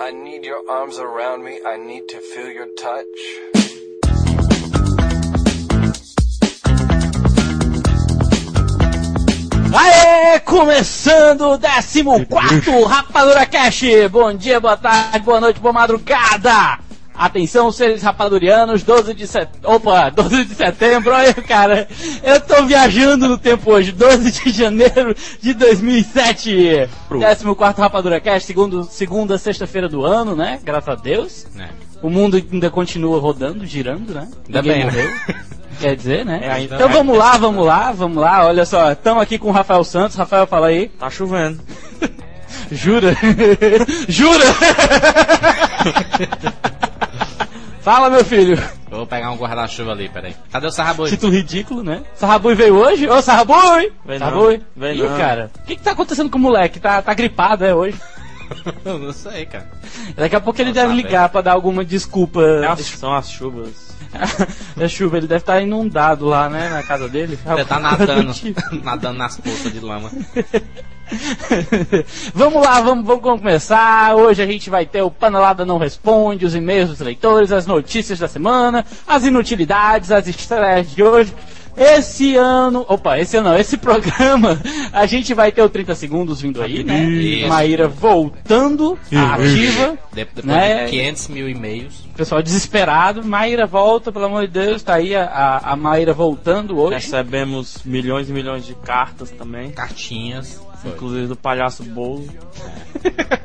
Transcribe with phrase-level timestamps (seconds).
[0.00, 1.60] I need your arms around me.
[1.64, 3.06] I need to feel your touch.
[9.72, 13.82] Aê, começando o 14 Rapadura Cash.
[14.10, 16.83] Bom dia, boa tarde, boa noite, boa madrugada.
[17.16, 19.70] Atenção, seres rapadurianos, 12 de setembro.
[19.72, 21.86] Opa, 12 de setembro, olha, cara.
[22.22, 26.88] Eu tô viajando no tempo hoje, 12 de janeiro de 2007.
[27.08, 30.58] 14 Rapadura Cast, segundo, segunda sexta-feira do ano, né?
[30.64, 31.46] Graças a Deus.
[31.56, 31.68] É.
[32.02, 34.28] O mundo ainda continua rodando, girando, né?
[34.46, 35.20] Ainda Ninguém bem, né?
[35.80, 36.40] Quer dizer, né?
[36.42, 38.46] É, então vamos lá, vamos lá, vamos lá.
[38.46, 40.16] Olha só, estamos aqui com o Rafael Santos.
[40.16, 40.88] Rafael, fala aí.
[40.88, 41.60] Tá chovendo.
[42.70, 43.16] Jura?
[44.08, 44.44] Jura?
[47.84, 48.56] Fala, meu filho.
[48.90, 50.34] Eu vou pegar um guarda-chuva ali, peraí.
[50.50, 51.10] Cadê o Sarraboi?
[51.10, 52.02] Título ridículo, né?
[52.14, 53.06] Sarrabui veio hoje?
[53.08, 53.92] Ô, Sarrabui!
[54.06, 54.18] Não.
[54.18, 54.62] Sarrabui!
[54.74, 55.18] Veio Ih, não.
[55.18, 56.80] cara, o que que tá acontecendo com o moleque?
[56.80, 58.00] Tá, tá gripado, é, hoje?
[58.86, 59.68] Eu não sei, cara.
[60.16, 61.02] Daqui a pouco ele Não deve sabe.
[61.02, 62.40] ligar pra dar alguma desculpa.
[62.42, 63.93] É as- são as chuvas.
[64.78, 67.38] É chuva, ele deve estar inundado lá, né, na casa dele.
[67.44, 68.32] Você tá nadando,
[68.82, 70.10] nadando nas poças de lama.
[72.34, 74.16] vamos lá, vamos, vamos começar.
[74.16, 78.18] Hoje a gente vai ter o Panelada Não Responde, os e-mails dos leitores, as notícias
[78.18, 81.32] da semana, as inutilidades, as estreias de hoje.
[81.76, 84.60] Esse ano, opa, esse ano não, esse programa,
[84.92, 87.04] a gente vai ter o 30 segundos vindo aí, né?
[87.04, 87.48] Isso.
[87.48, 89.98] Maíra voltando à ativa.
[90.12, 90.84] De- depois Né?
[90.84, 91.94] de 500 mil e-mails.
[92.16, 93.24] Pessoal desesperado.
[93.24, 96.94] Maíra volta, pelo amor de Deus, tá aí a, a, Maíra voltando hoje.
[96.94, 99.70] Recebemos milhões e milhões de cartas também.
[99.72, 100.60] Cartinhas.
[100.80, 100.92] Foi.
[100.92, 102.26] Inclusive do palhaço Bolo.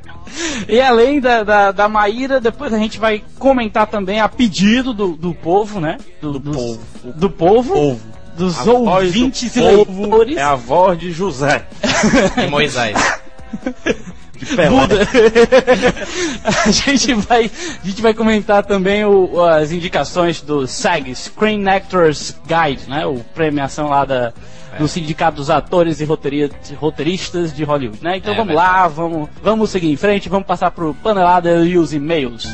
[0.67, 5.09] E além da, da, da Maíra, depois a gente vai comentar também a pedido do,
[5.15, 5.97] do povo, né?
[6.21, 6.79] Do, dos- povo.
[7.15, 7.73] Do povo.
[7.73, 7.99] Povo.
[8.39, 10.37] Dos A voz do ouvintes e povo leitores.
[10.37, 11.65] É a voz de José.
[12.41, 12.97] E Moisés.
[14.69, 15.05] Buda.
[16.65, 17.51] a gente vai
[17.83, 23.05] a gente vai comentar também o- as indicações do SAG, Screen Actors Guide, né?
[23.05, 24.31] O premiação lá da
[24.79, 28.15] do sindicato dos atores e roteiri- roteiristas de Hollywood, né?
[28.17, 28.71] Então É vamos verdade.
[28.77, 32.47] lá, vamos vamos seguir em frente, vamos passar pro panelada e os e-mails.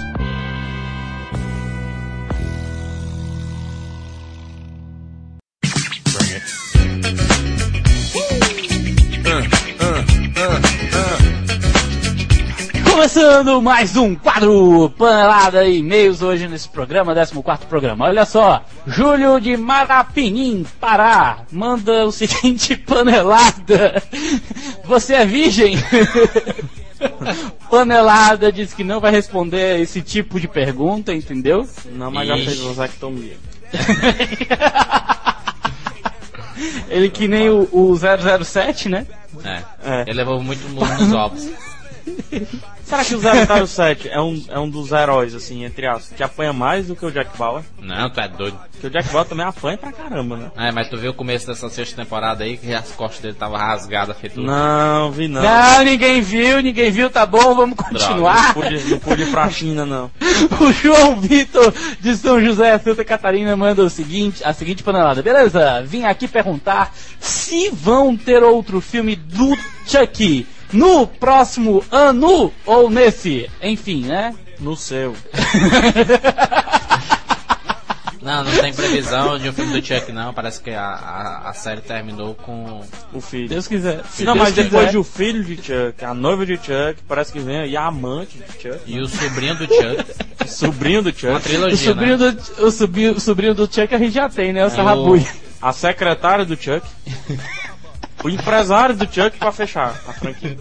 [13.06, 18.06] Começando mais um quadro Panelada e e-mails hoje nesse programa, 14 programa.
[18.06, 24.02] Olha só, Júlio de Marapinim, Pará, manda o seguinte panelada.
[24.86, 25.76] Você é virgem?
[27.70, 31.70] panelada diz que não vai responder esse tipo de pergunta, entendeu?
[31.92, 33.38] Não, mas já fez vasectomia.
[36.90, 39.06] Ele que nem o, o 007, né?
[39.44, 39.62] É.
[39.84, 40.02] É.
[40.08, 41.48] Ele levou muito mundo nos ovos.
[42.86, 46.54] Será que o 007 é um, é um dos heróis, assim, entre aspas, que apanha
[46.54, 47.64] mais do que o Jack Bauer?
[47.82, 48.58] Não, tu é doido.
[48.72, 50.52] Porque o Jack Bauer também apanha pra caramba, né?
[50.56, 53.58] É, mas tu viu o começo dessa sexta temporada aí, que as costas dele estavam
[53.58, 55.42] rasgadas, feito Não, vi não.
[55.42, 58.54] Não, ninguém viu, ninguém viu, tá bom, vamos continuar.
[58.56, 60.12] Não pude, não pude ir pra China, não.
[60.62, 65.24] O João Vitor de São José, Santa Catarina, manda o seguinte, a seguinte panelada.
[65.24, 69.58] Beleza, vim aqui perguntar se vão ter outro filme do
[69.88, 73.50] Chucky no próximo ano ou nesse.
[73.62, 74.36] Enfim, né?
[74.60, 75.16] No seu.
[78.22, 80.34] Não, não tem previsão de um filme do Chuck, não.
[80.34, 82.82] Parece que a, a, a série terminou com.
[83.14, 83.48] O filho.
[83.48, 84.04] Deus quiser.
[84.10, 84.94] Se não, Deus mas depois quiser.
[84.94, 88.46] do filho de Chuck, a noiva de Chuck, parece que vem aí a amante de
[88.60, 90.48] Chuck, E o sobrinho do Chuck.
[90.50, 92.32] sobrinho do Uma Chuck, O trilogia, sobrinho, né?
[92.32, 94.64] do, o, sobrinho, o sobrinho do Chuck a gente já tem, né?
[94.64, 95.28] O É, Sarrabui.
[95.62, 96.82] a secretária do Chuck,
[98.24, 100.58] o empresário do Chuck pra fechar a franquia.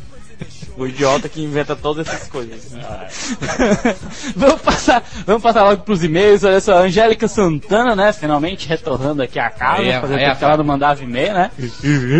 [0.77, 2.73] O idiota que inventa todas essas coisas.
[4.35, 6.43] vamos, passar, vamos passar logo pros e-mails.
[6.43, 8.13] Olha só, Angélica Santana, né?
[8.13, 11.51] Finalmente retornando aqui à casa, Aí é- é tempo que ela não mandava e-mail, né?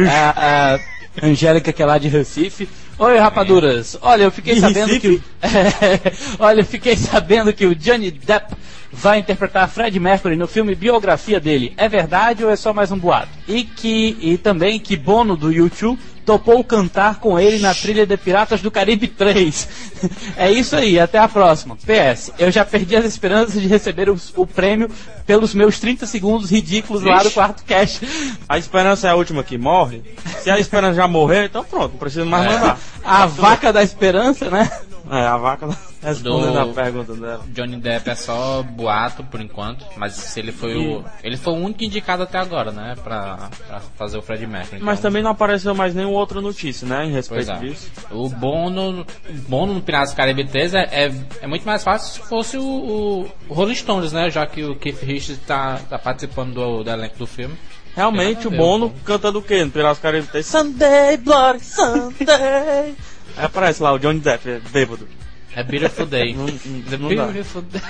[0.09, 0.75] a,
[1.23, 2.69] a Angélica, que é lá de Recife.
[2.97, 3.99] Oi, rapaduras.
[4.01, 5.21] Olha, eu fiquei De sabendo que.
[5.43, 6.37] Recife?
[6.39, 8.55] Olha, eu fiquei sabendo que o Johnny Depp
[8.95, 11.73] vai interpretar Fred Mercury no filme biografia dele.
[11.77, 13.29] É verdade ou é só mais um boato?
[13.49, 18.17] E que e também que Bono do YouTube topou cantar com ele na trilha de
[18.17, 19.69] Piratas do Caribe 3.
[20.39, 21.77] é isso aí, até a próxima.
[21.77, 24.89] PS, eu já perdi as esperanças de receber o, o prêmio
[25.27, 27.35] pelos meus 30 segundos ridículos lá do Ixi.
[27.35, 28.09] quarto cast.
[28.49, 30.03] A esperança é a última que morre.
[30.41, 32.55] Se a esperança já morrer, então pronto, não precisa mais É.
[32.59, 32.79] mandar.
[33.05, 34.71] A vaca da esperança, né?
[35.11, 35.69] É, a vaca
[36.03, 37.45] respondendo Do- a pergunta dela.
[37.49, 41.05] Johnny Depp é só boato por enquanto, mas se ele foi o.
[41.23, 42.95] Ele foi o único indicado até agora, né?
[43.03, 44.81] Pra, pra fazer o Fred Mercury.
[44.83, 47.05] Mas então- também não apareceu mais nenhuma outra notícia, né?
[47.07, 47.59] Em respeito é.
[47.59, 47.91] disso.
[48.11, 51.13] O Bono, o Bono no Piratas do Caribe 3 é, é,
[51.43, 54.31] é muito mais fácil se fosse o, o, Rolling Stones, né?
[54.31, 57.55] Já que o Keith Richards tá, tá participando do, do elenco do filme.
[57.95, 59.65] Realmente, o Bono canta do quê?
[59.65, 62.95] No Piratas do Caribe tem Sunday, Bloody Sunday.
[63.37, 65.09] Aí aparece lá o Johnny Depp, é bêbado.
[65.57, 66.35] É Beautiful Day.
[66.35, 67.25] Não, não, não dá.
[67.27, 67.81] Beautiful Day.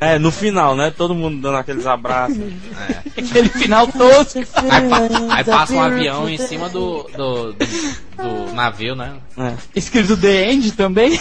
[0.00, 0.90] É, no final, né?
[0.90, 2.36] Todo mundo dando aqueles abraços.
[3.16, 4.38] Aquele final tosco.
[4.38, 9.14] Aí, pa- aí passa um avião em cima do, do, do, do navio, né?
[9.38, 9.52] É.
[9.76, 11.16] Escrito The End também?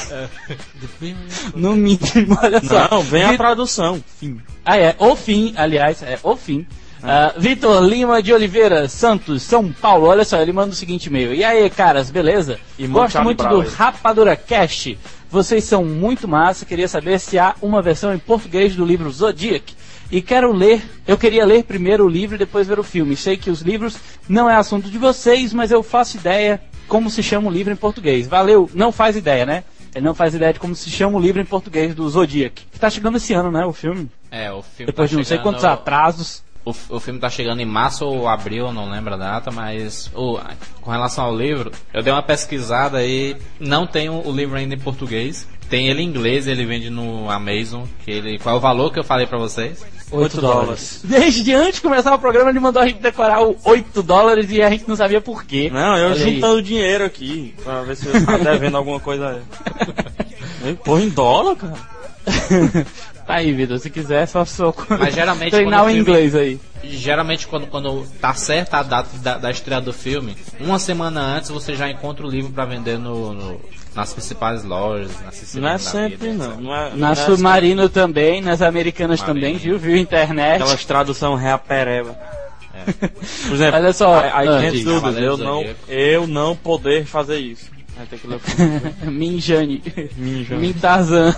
[1.55, 2.87] No mínimo, olha só.
[2.89, 4.03] Não, vem a tradução.
[4.19, 4.41] Fim.
[4.65, 4.95] Ah, é.
[4.97, 6.65] O fim, aliás, é o fim.
[7.03, 10.07] Ah, Vitor Lima de Oliveira Santos, São Paulo.
[10.07, 11.33] Olha só, ele manda o seguinte e-mail.
[11.33, 12.59] E aí, caras, beleza?
[12.77, 13.61] E Gosto muito do.
[13.61, 14.97] Rapadura Cast.
[15.29, 16.65] Vocês são muito massa.
[16.65, 19.73] Queria saber se há uma versão em português do livro Zodiac.
[20.11, 23.15] E quero ler, eu queria ler primeiro o livro e depois ver o filme.
[23.15, 27.23] Sei que os livros não é assunto de vocês, mas eu faço ideia como se
[27.23, 28.27] chama o livro em português.
[28.27, 29.63] Valeu, não faz ideia, né?
[29.95, 32.65] Ele não faz ideia de como se chama o livro em português do Zodiac.
[32.69, 33.65] Que tá chegando esse ano, né?
[33.65, 34.09] O filme.
[34.29, 36.43] É, o filme Depois tá de não sei quantos atrasos.
[36.63, 40.39] O, o filme tá chegando em março ou abril, não lembro a data, mas o-
[40.81, 44.79] com relação ao livro, eu dei uma pesquisada e não tenho o livro ainda em
[44.79, 45.47] português.
[45.69, 47.83] Tem ele em inglês, ele vende no Amazon.
[48.05, 49.83] Que ele, qual é o valor que eu falei pra vocês?
[50.11, 50.99] 8 dólares.
[51.03, 54.61] Desde antes de começar o programa, ele mandou a gente decorar o 8 dólares e
[54.61, 55.69] a gente não sabia por quê.
[55.73, 56.35] Não, eu Olha aí.
[56.35, 59.41] juntando dinheiro aqui pra ver se eu tá devendo alguma coisa
[60.65, 60.75] aí.
[60.83, 61.77] Porra, em dólar, cara.
[63.31, 63.79] tá aí, Vitor.
[63.79, 66.59] Se quiser, só só Mas geralmente treinar o filme- inglês aí.
[66.83, 71.49] Geralmente quando, quando tá certa a data da, da estreia do filme, uma semana antes
[71.49, 73.61] você já encontra o livro pra vender no, no-
[73.95, 76.61] nas principais lojas, na CCB Não é sempre, vida, não.
[76.61, 79.77] não é, não Na é Submarino também, nas americanas também, viu?
[79.77, 80.61] Viu internet.
[80.61, 82.17] Aquelas tradução reapereba.
[82.73, 83.07] É.
[83.47, 87.69] Por exemplo, Olha só, a, a ah, Cavaleiro eu não, eu não poder fazer isso.
[88.07, 89.09] Que.
[89.09, 89.81] Minjane.
[90.17, 90.61] Minjane.
[90.61, 91.33] Mintarzan.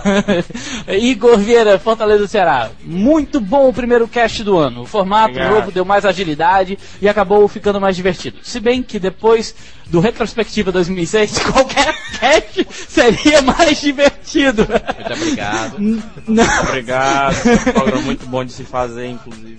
[1.00, 2.70] Igor Vieira, Fortaleza, Ceará.
[2.82, 4.82] Muito bom o primeiro cast do ano.
[4.82, 5.54] O formato Obrigado.
[5.54, 8.38] novo deu mais agilidade e acabou ficando mais divertido.
[8.42, 9.54] Se bem que depois
[9.88, 14.66] do Retrospectiva 2006, qualquer cast seria mais divertido.
[14.66, 15.78] Muito obrigado.
[16.26, 17.36] Não, Obrigado.
[17.48, 19.58] É um programa muito bom de se fazer, inclusive.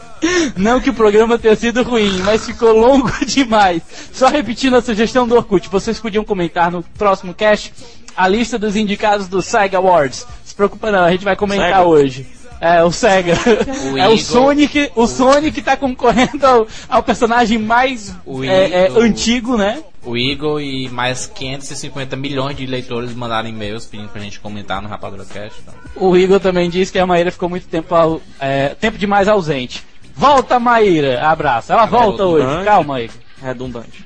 [0.57, 3.81] não que o programa tenha sido ruim, mas ficou longo demais.
[4.11, 7.73] Só repetindo a sugestão do Orkut, vocês podiam comentar no próximo cast
[8.17, 10.25] a lista dos indicados do SEGA Awards.
[10.43, 11.83] Se preocupa não, a gente vai comentar Sega?
[11.83, 12.25] hoje.
[12.59, 13.33] É, o SEGA.
[13.91, 14.17] O é o Eagle.
[14.19, 19.01] Sonic, o Sonic tá concorrendo ao, ao personagem mais O é, é, Eagle.
[19.01, 19.83] antigo, né?
[20.03, 24.87] O Eagle e mais 550 milhões de leitores mandaram e-mails pedindo pra gente comentar no
[24.87, 25.59] Rapadura Cast.
[25.61, 25.73] Então.
[25.95, 29.83] O Igor também disse que a Maíra ficou muito tempo, é, tempo demais ausente.
[30.15, 31.27] Volta, Maíra!
[31.27, 31.73] Abraço.
[31.73, 32.63] Ela volta hoje.
[32.63, 33.17] Calma, Igor.
[33.41, 34.05] Redundante.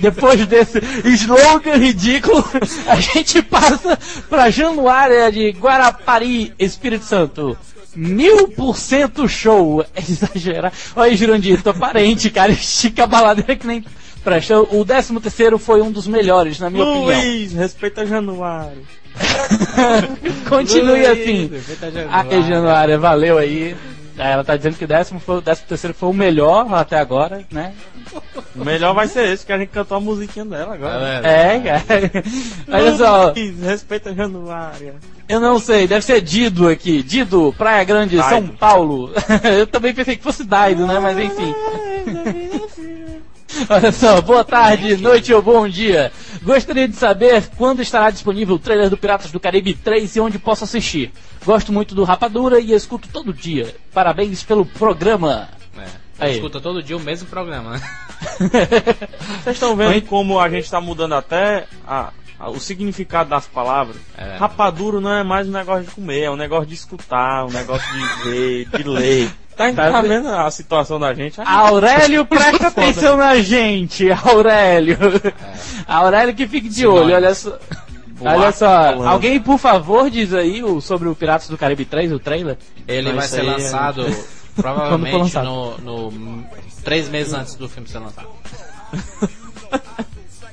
[0.00, 2.44] Depois desse slogan ridículo,
[2.88, 3.96] a gente passa
[4.28, 7.56] pra Januária de Guarapari, Espírito Santo.
[7.94, 9.84] Mil por cento show.
[9.94, 10.72] É exagerar.
[10.96, 12.50] Olha aí, Jurandir, tô parente, cara.
[12.50, 13.84] Estica a baladeira que nem
[14.24, 14.58] presta.
[14.60, 17.04] O décimo terceiro foi um dos melhores, na minha opinião.
[17.20, 18.82] Luiz, respeita Januário.
[20.48, 21.46] Continue Luiz, assim.
[21.52, 22.42] respeita a Ah, Januária.
[22.42, 23.76] Januária, valeu aí.
[24.16, 27.44] Ela tá dizendo que o décimo, foi, o décimo terceiro foi o melhor até agora,
[27.50, 27.72] né?
[28.54, 31.26] O melhor vai ser esse, que a gente cantou a musiquinha dela agora.
[31.26, 32.10] É, cara.
[32.68, 34.94] Olha só, respeita Januário.
[35.28, 37.02] eu não sei, deve ser Dido aqui.
[37.02, 38.30] Dido, Praia Grande, Daido.
[38.30, 39.10] São Paulo.
[39.58, 40.98] eu também pensei que fosse Daido, né?
[40.98, 41.54] Mas enfim.
[43.68, 46.12] Olha só, boa tarde, noite ou bom dia.
[46.42, 50.38] Gostaria de saber quando estará disponível o trailer do Piratas do Caribe 3 e onde
[50.38, 51.12] posso assistir.
[51.44, 53.74] Gosto muito do Rapadura e escuto todo dia.
[53.92, 55.48] Parabéns pelo programa.
[55.78, 55.86] É.
[56.18, 56.34] Aí.
[56.34, 57.80] Escuta todo dia o mesmo programa?
[59.42, 63.96] Vocês estão vendo como a gente tá mudando até a- a- o significado das palavras?
[64.16, 64.36] É.
[64.36, 67.86] Rapaduro não é mais um negócio de comer, é um negócio de escutar, um negócio
[67.92, 69.30] de ver, de ler.
[69.56, 70.28] Tá, Tá tá vendo?
[70.28, 71.40] a situação da gente?
[71.40, 74.96] Ah, Aurélio, presta atenção na gente, Aurélio.
[75.86, 77.04] Aurélio que fique de Sinônimos.
[77.06, 77.58] olho, olha só.
[78.18, 79.08] Boato Olha só, falando.
[79.08, 82.56] alguém por favor diz aí o, sobre o Piratas do Caribe 3, o trailer?
[82.86, 84.04] Ele Mas vai ser aí é- lançado
[84.54, 85.44] for provavelmente lançado.
[85.44, 85.78] no,
[86.10, 86.44] no-
[86.84, 88.28] três meses antes do filme ser lançado.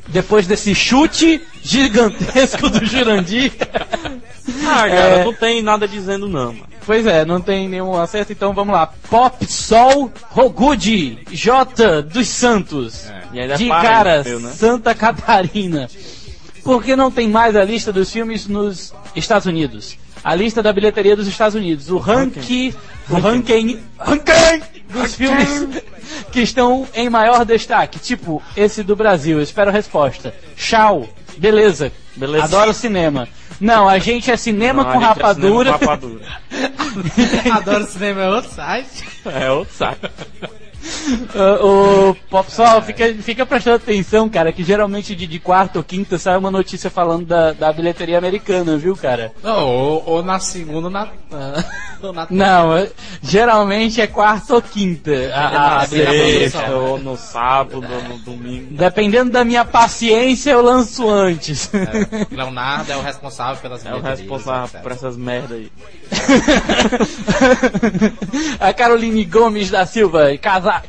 [0.08, 3.52] Depois desse chute gigantesco do Jurandir.
[4.66, 5.24] Ah, cara, É.
[5.26, 6.69] não tem nada dizendo não, mano.
[6.86, 8.88] Pois é, não tem nenhum acerto, então vamos lá.
[9.10, 13.10] Pop Sol Rogudi J dos Santos.
[13.10, 13.20] É.
[13.52, 14.52] É de cara, meu, né?
[14.52, 15.88] Santa Catarina.
[16.64, 19.98] Por que não tem mais a lista dos filmes nos Estados Unidos?
[20.24, 21.90] A lista da bilheteria dos Estados Unidos.
[21.90, 22.74] O ranking,
[23.10, 25.84] o ranking, ranking dos filmes
[26.32, 28.00] que estão em maior destaque.
[28.00, 29.38] Tipo, esse do Brasil.
[29.38, 30.34] Eu espero a resposta.
[30.56, 31.08] Tchau.
[31.38, 31.92] Beleza.
[32.16, 32.44] Beleza.
[32.44, 33.28] Adoro cinema.
[33.60, 35.72] Não, a gente é cinema Não, com a gente é rapadura.
[35.74, 36.26] cinema com rapadura.
[37.56, 39.04] Adoro cinema é outro site.
[39.26, 40.08] É outro saco.
[41.62, 46.38] O Popsol, fica, fica prestando atenção, cara, que geralmente de, de quarta ou quinta sai
[46.38, 49.32] uma notícia falando da, da bilheteria americana, viu, cara?
[49.44, 51.08] Não, ou, ou na segunda ou na.
[52.02, 52.90] ou na Não, é-
[53.22, 55.12] geralmente é quarta ou quinta.
[55.34, 56.72] a- a- a sexta.
[56.72, 58.68] Ou no sábado, ou no domingo.
[58.72, 61.70] Dependendo da minha paciência, eu lanço antes.
[61.74, 64.82] É, Leonardo é o responsável pelas É o responsável etc.
[64.82, 65.72] por essas merda aí.
[68.60, 70.30] a Caroline Gomes da Silva,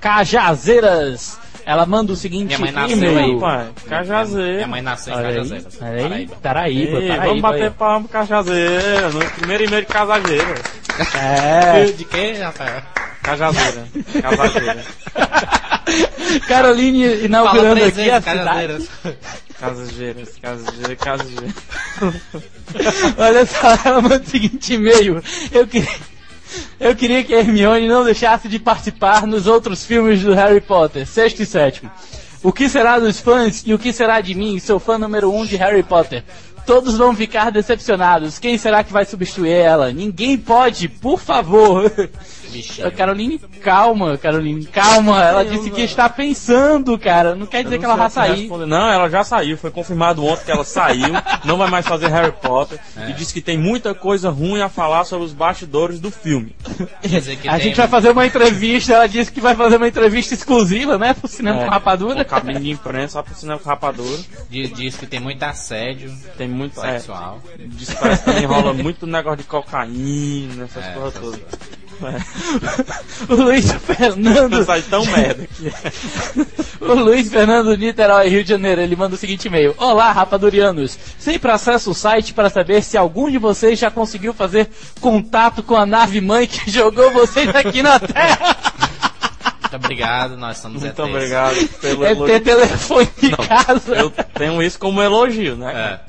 [0.01, 3.19] Cajazeiras, ela manda o seguinte Minha mãe nasceu e-mail.
[3.35, 3.41] aí.
[3.41, 4.55] Pai, Cajazeiro.
[4.55, 6.37] Minha mãe nasceu em aí, Paraíba.
[6.43, 9.11] Paraíba, Ei, Paraíba, vamos bater palma pro Cajazeira.
[9.11, 10.55] No primeiro e-mail de Casageira.
[11.15, 11.85] É.
[11.85, 12.83] De quê, Rafael?
[13.23, 13.85] Cajazeira.
[14.23, 14.85] Casageira.
[16.47, 18.25] Caroline inaugurando aqui a cidade.
[18.25, 18.89] Cajazeiras.
[19.61, 20.29] Casageiras.
[20.41, 20.97] Casageira.
[20.97, 21.55] Casageira.
[23.19, 25.23] Olha só, ela manda o seguinte e-mail.
[25.53, 25.89] Eu queria,
[26.79, 31.07] eu queria que a Hermione não deixasse de participar nos outros filmes do Harry Potter,
[31.07, 31.91] sexto e sétimo.
[32.43, 35.45] O que será dos fãs e o que será de mim, seu fã número um
[35.45, 36.25] de Harry Potter?
[36.65, 38.39] Todos vão ficar decepcionados.
[38.39, 39.93] Quem será que vai substituir ela?
[39.93, 41.91] Ninguém pode, por favor.
[42.51, 42.93] Bichinho.
[42.93, 45.23] Caroline, calma, Caroline, calma.
[45.25, 47.35] Ela disse que está pensando, cara.
[47.35, 48.41] Não quer dizer que ela vai sair.
[48.43, 48.67] Responder.
[48.67, 49.57] Não, ela já saiu.
[49.57, 51.13] Foi confirmado ontem que ela saiu.
[51.45, 52.79] não vai mais fazer Harry Potter.
[52.97, 53.11] É.
[53.11, 56.55] E disse que tem muita coisa ruim a falar sobre os bastidores do filme.
[57.03, 59.77] Quer dizer que A tem- gente vai fazer uma entrevista, ela disse que vai fazer
[59.77, 62.25] uma entrevista exclusiva, né, pro cinema É, com rapadura.
[62.25, 64.19] Com cabine de imprensa, só pro cinema com rapadura.
[64.49, 66.79] Diz, diz que tem muito assédio Tem muito.
[66.85, 67.41] É, sexual.
[67.59, 71.41] diz que parece que também rola muito negócio de cocaína, essas É, coisas todas.
[73.29, 75.73] O Luiz Fernando, Sai tão merda que é.
[76.81, 80.99] o Luiz Fernando Niterói, Rio de Janeiro, ele manda o seguinte e-mail: Olá, rapadurianos.
[81.19, 84.69] Sempre acesso o site para saber se algum de vocês já conseguiu fazer
[85.01, 88.57] contato com a nave mãe que jogou vocês aqui na Terra.
[89.71, 91.15] Muito obrigado, nós somos Muito ETs.
[91.15, 92.41] obrigado pelo É ter elogio.
[92.43, 93.95] telefone em casa.
[93.95, 96.01] Eu tenho isso como elogio, né?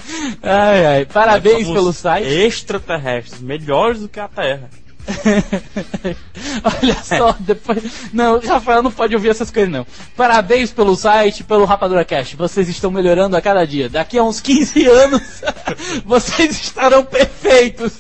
[0.44, 0.50] É.
[0.50, 2.28] Ai, ai, parabéns Somos pelo site.
[2.28, 4.68] Extraterrestres, melhores do que a Terra.
[6.64, 7.84] Olha só, depois.
[8.14, 9.86] Não, o Rafael não pode ouvir essas coisas, não.
[10.16, 12.36] Parabéns pelo site, pelo Rapadura Cast.
[12.36, 13.90] Vocês estão melhorando a cada dia.
[13.90, 15.42] Daqui a uns 15 anos,
[16.06, 17.94] vocês estarão perfeitos.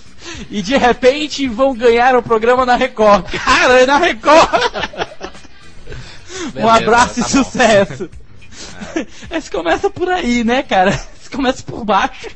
[0.50, 3.25] E de repente vão ganhar o programa na Record.
[3.43, 4.50] Cara, é na Record!
[6.48, 7.43] um Beleza, abraço e tá bom.
[7.43, 8.10] sucesso.
[9.29, 11.00] Esse começa por aí, né, cara?
[11.31, 12.27] Começa por baixo.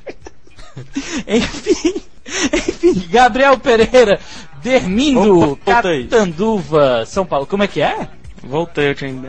[1.27, 2.01] enfim,
[2.53, 4.19] enfim, Gabriel Pereira,
[4.65, 5.57] Dermindo.
[5.65, 7.45] Catanduva, São Paulo.
[7.45, 8.07] Como é que é?
[8.43, 9.21] Voltei, eu tinha.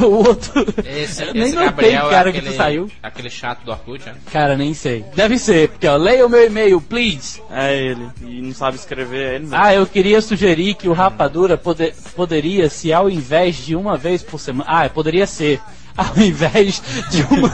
[0.00, 0.66] O outro.
[0.84, 2.90] Esse, nem esse notei, Gabriel cara, é que aquele, tu saiu.
[3.00, 4.14] aquele chato do Orkut, né?
[4.32, 5.04] Cara, nem sei.
[5.14, 7.40] Deve ser, porque ó, leia o meu e-mail, please.
[7.50, 8.04] É ele.
[8.22, 9.54] E não sabe escrever, é ele mesmo.
[9.56, 14.22] Ah, eu queria sugerir que o Rapadura pode- poderia, se ao invés de uma vez
[14.24, 14.68] por semana.
[14.68, 15.60] Ah, poderia ser.
[15.96, 17.48] Ao invés de uma,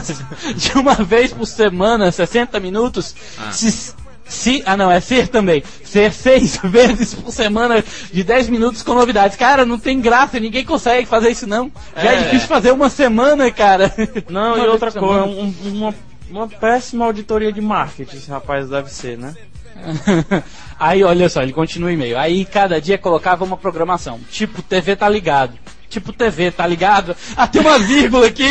[0.53, 3.15] de uma vez por semana, 60 minutos,
[3.53, 3.93] se,
[4.25, 4.63] se.
[4.65, 5.63] Ah, não, é ser também.
[5.83, 9.37] Ser seis vezes por semana de 10 minutos com novidades.
[9.37, 11.71] Cara, não tem graça, ninguém consegue fazer isso não.
[11.95, 12.23] Já é, É.
[12.23, 13.93] difícil fazer uma semana, cara.
[14.29, 15.95] Não, Uma e outra coisa, um- uma,
[16.29, 19.33] uma péssima auditoria de marketing esse rapaz deve ser, né?
[20.79, 22.17] Aí, olha só, ele continua o e-mail.
[22.17, 24.19] Aí, cada dia colocava uma programação.
[24.31, 25.53] Tipo, TV tá ligado.
[25.89, 27.15] Tipo, TV tá ligado.
[27.37, 28.49] Ah, tem uma vírgula aqui.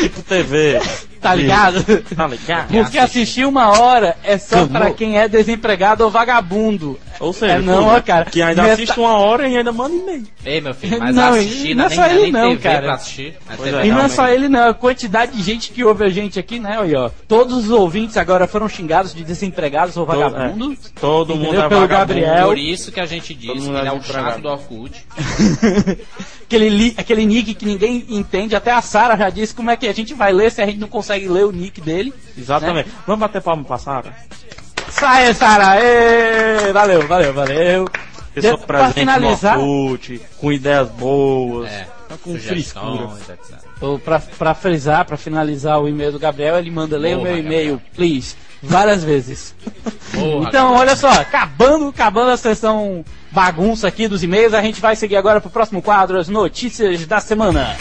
[0.00, 0.80] Tipo TV.
[1.20, 1.82] Tá ligado?
[2.14, 2.68] Tá ligado?
[2.70, 6.98] Porque assistir uma hora é só pra quem é desempregado ou vagabundo.
[7.18, 8.26] Ou seja, É não, ó, cara.
[8.26, 10.24] que ainda Meta- assiste uma hora e ainda manda e-mail.
[10.44, 12.62] Ei, meu filho, mas Não, assistir e não é nem, só ele nem não, TV
[12.62, 12.98] cara.
[13.80, 13.86] é.
[13.86, 14.68] E não é só ele, não.
[14.68, 16.76] A quantidade de gente que ouve a gente aqui, né?
[16.78, 17.08] Aí, ó.
[17.26, 20.92] Todos os ouvintes agora foram xingados de desempregados ou vagabundos.
[21.00, 21.52] Todo Entendeu?
[21.52, 22.20] mundo é Pelo vagabundo.
[22.20, 22.46] Gabriel.
[22.48, 24.30] Por isso que a gente diz Todo que ele é é o desempregado.
[24.32, 25.06] chato do Orkut.
[26.46, 28.54] aquele, li- aquele nick que ninguém entende.
[28.56, 30.78] Até a Sara já disse como é que a gente vai ler se a gente
[30.78, 32.12] não consegue ler o nick dele.
[32.36, 32.88] Exatamente.
[33.06, 34.14] Vamos bater palma pra Sara?
[34.90, 35.76] Sai, Sara!
[36.72, 37.88] Valeu, valeu, valeu.
[38.34, 41.70] Pessoa De- presente finalizar- no Orkut, com ideias boas.
[41.70, 43.08] É, Tá com frescura.
[43.80, 47.36] Ou pra, pra frisar, pra finalizar o e-mail do Gabriel, ele manda ler o meu
[47.38, 49.54] e-mail, please, várias vezes.
[50.12, 50.72] Porra, então, Gabriel.
[50.80, 55.40] olha só, acabando, acabando a sessão bagunça aqui dos e-mails, a gente vai seguir agora
[55.40, 57.76] pro próximo quadro, as notícias da semana.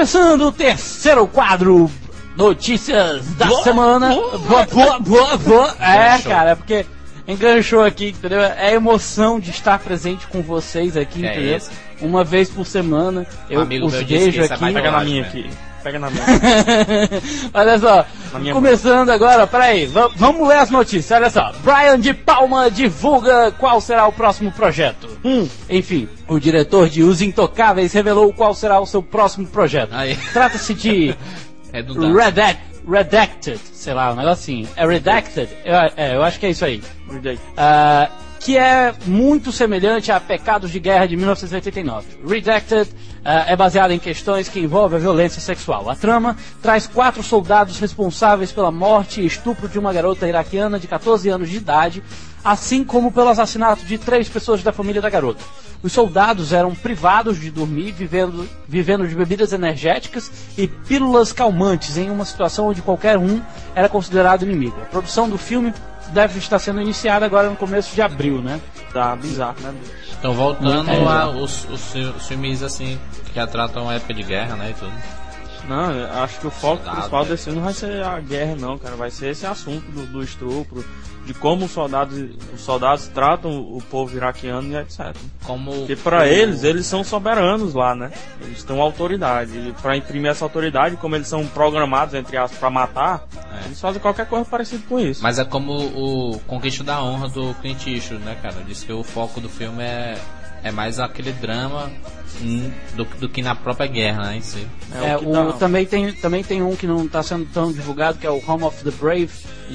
[0.00, 1.90] Começando o terceiro quadro,
[2.34, 4.14] notícias da semana.
[4.14, 5.76] Boa, boa, boa, boa.
[5.78, 6.86] É, cara, é porque
[7.28, 8.40] enganchou aqui, entendeu?
[8.40, 11.56] É a emoção de estar presente com vocês aqui, É entendeu?
[11.58, 11.70] isso.
[12.00, 14.60] Uma vez por semana, eu amigo os meu disse vejo é aqui.
[14.62, 15.50] mais Pega na Bobagem, minha aqui.
[15.82, 16.22] Pega na minha.
[17.54, 18.04] Olha só,
[18.52, 21.10] começando agora, peraí, va- vamos ler as notícias.
[21.10, 25.08] Olha só, Brian de Palma divulga qual será o próximo projeto.
[25.24, 25.48] Hum.
[25.68, 29.92] Enfim, o diretor de Os Intocáveis revelou qual será o seu próximo projeto.
[30.32, 31.14] Trata-se de
[31.72, 32.14] Redundante.
[32.24, 34.68] Redact, Redacted, sei lá, um negocinho.
[34.76, 35.48] É Redacted?
[35.64, 36.82] Eu, é, eu acho que é isso aí.
[37.10, 37.42] Reject.
[37.56, 38.08] Ah,
[38.40, 42.20] que é muito semelhante a Pecados de Guerra de 1989.
[42.26, 42.88] Redacted
[43.22, 45.90] ah, é baseado em questões que envolvem a violência sexual.
[45.90, 50.88] A trama traz quatro soldados responsáveis pela morte e estupro de uma garota iraquiana de
[50.88, 52.02] 14 anos de idade,
[52.42, 55.44] assim como pelo assassinato de três pessoas da família da garota.
[55.82, 62.10] Os soldados eram privados de dormir, vivendo, vivendo de bebidas energéticas e pílulas calmantes em
[62.10, 63.40] uma situação onde qualquer um
[63.74, 64.76] era considerado inimigo.
[64.80, 65.74] A produção do filme
[66.12, 68.60] deve estar sendo iniciada agora no começo de abril, né?
[68.92, 69.74] Tá bizarro, né?
[70.18, 74.70] Então voltando É, a os, os filmes assim que retratam a época de guerra, né,
[74.70, 74.92] e tudo.
[75.68, 77.28] Não, acho que o foco Soldado, principal né?
[77.30, 78.96] desse filme não vai ser a guerra, não, cara.
[78.96, 80.84] Vai ser esse assunto do, do estupro,
[81.26, 82.18] de como os soldados,
[82.54, 85.14] os soldados tratam o povo iraquiano e etc.
[85.44, 88.10] Como Porque pra eles, eles são soberanos lá, né?
[88.40, 89.52] Eles têm autoridade.
[89.56, 93.66] E pra imprimir essa autoridade, como eles são programados, entre aspas, pra matar, É.
[93.66, 95.22] eles fazem qualquer coisa parecida com isso.
[95.22, 98.56] Mas é como o Conquista da Honra do Clint Eastwood, né, cara?
[98.66, 100.16] Diz que o foco do filme é,
[100.62, 101.90] é mais aquele drama
[102.42, 104.66] hum, do, do que na própria guerra, né, em si.
[104.94, 108.18] É, que o- dá- também, tem, também tem um que não está sendo tão divulgado,
[108.18, 109.30] que é o Home of the Brave,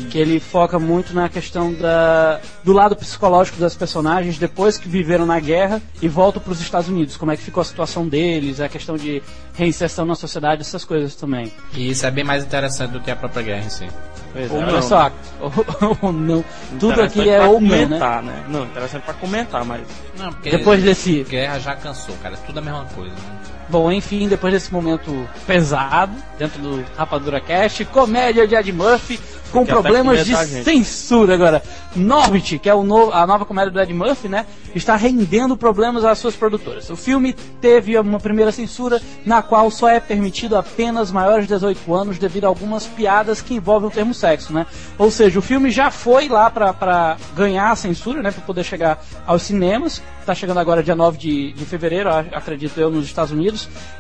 [0.10, 5.26] que ele foca muito na questão da, do lado psicológico das personagens depois que viveram
[5.26, 7.16] na guerra e voltam para os Estados Unidos.
[7.18, 11.16] Como é que ficou a situação deles, a questão de reinserção na sociedade, essas coisas
[11.16, 11.52] também.
[11.74, 13.88] E isso é bem mais interessante do que a própria guerra em si.
[14.36, 14.82] Ou é, olha não.
[14.82, 15.52] só, ou,
[16.02, 16.46] ou não.
[16.80, 17.88] Tudo aqui é ou não, né?
[17.88, 18.46] né?
[18.50, 19.82] Não, interessante pra comentar, mas
[20.18, 22.36] Não, porque Depois desse, guerra já cansou, cara.
[22.36, 23.14] É tudo a mesma coisa.
[23.14, 23.55] Né?
[23.70, 29.20] Bom, enfim, depois desse momento pesado dentro do Rapadura Cast, comédia de Ed Murphy
[29.52, 30.64] com problemas de gente.
[30.66, 31.64] censura agora.
[31.96, 36.04] Norbit, que é o no- a nova comédia do Ed Murphy, né, está rendendo problemas
[36.04, 36.90] às suas produtoras.
[36.90, 41.94] O filme teve uma primeira censura na qual só é permitido apenas maiores de 18
[41.96, 44.66] anos devido a algumas piadas que envolvem o termo sexo, né?
[44.98, 48.64] Ou seja, o filme já foi lá pra- pra ganhar a censura, né, pra poder
[48.66, 50.02] chegar aos cinemas.
[50.26, 53.55] Tá chegando agora dia 9 de, de fevereiro, acredito eu, nos Estados Unidos.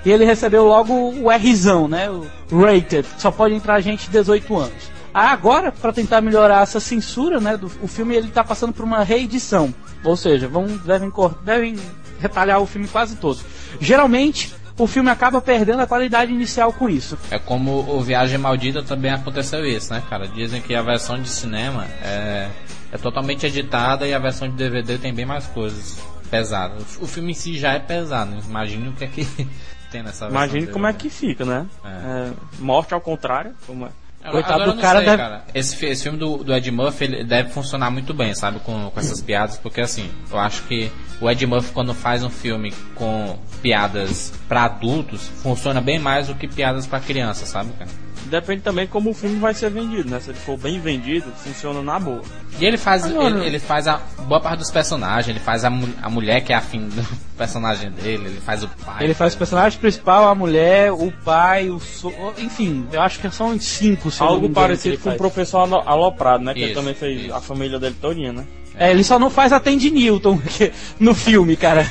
[0.06, 2.10] E ele recebeu logo o Rzão, né?
[2.10, 3.06] O rated.
[3.18, 4.96] Só pode entrar gente de 18 anos.
[5.14, 9.02] Agora, para tentar melhorar essa censura, né, do, o filme ele tá passando por uma
[9.02, 9.74] reedição.
[10.04, 11.10] Ou seja, vão, devem,
[11.42, 11.76] devem
[12.20, 13.40] retalhar o filme quase todo.
[13.80, 17.18] Geralmente, o filme acaba perdendo a qualidade inicial com isso.
[17.32, 20.28] É como o Viagem Maldita também aconteceu isso, né, cara?
[20.28, 22.50] Dizem que a versão de cinema é,
[22.92, 26.98] é totalmente editada e a versão de DVD tem bem mais coisas pesadas.
[27.02, 28.42] O filme em si já é pesado, né?
[28.48, 29.26] imagine o que é que
[29.92, 30.30] tem nessa versão.
[30.30, 31.66] imagine de como é que fica, né?
[31.84, 31.88] É.
[31.90, 33.90] É, morte ao contrário, como é.
[34.32, 35.44] Coitado agora do cara, sei, deve- cara.
[35.54, 38.60] Esse, esse filme do, do Ed Murphy ele deve funcionar muito bem, sabe?
[38.60, 42.30] Com, com essas piadas, porque assim, eu acho que o Ed Murphy quando faz um
[42.32, 47.92] filme com piadas pra adultos, funciona bem mais do que piadas pra criança, sabe, cara?
[48.36, 50.20] Depende também como o filme vai ser vendido, né?
[50.20, 52.22] Se ele for bem vendido, funciona na boa.
[52.60, 55.70] E ele faz, Agora- ele, ele faz a boa parte dos personagens, ele faz a,
[56.02, 57.02] a mulher que é afim do
[57.38, 59.06] personagem dele, ele faz o pai.
[59.06, 62.12] Ele faz o personagem principal, a mulher, o pai, o so...
[62.38, 64.12] enfim, eu acho que são cinco.
[64.12, 66.54] se eu não me Algo parecido ele com o professor Alo- Aloprado, né?
[66.54, 67.34] Que ele Isso, também fez isso.
[67.34, 68.44] a família dele todinha, né?
[68.78, 70.38] É, ele só não faz a Tandy Newton
[71.00, 71.86] no filme, cara.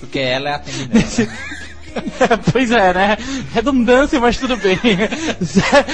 [0.00, 1.28] Porque ela é a atendente.
[2.52, 3.16] pois é, né?
[3.52, 4.78] Redundância, mas tudo bem.
[5.42, 5.84] Zé,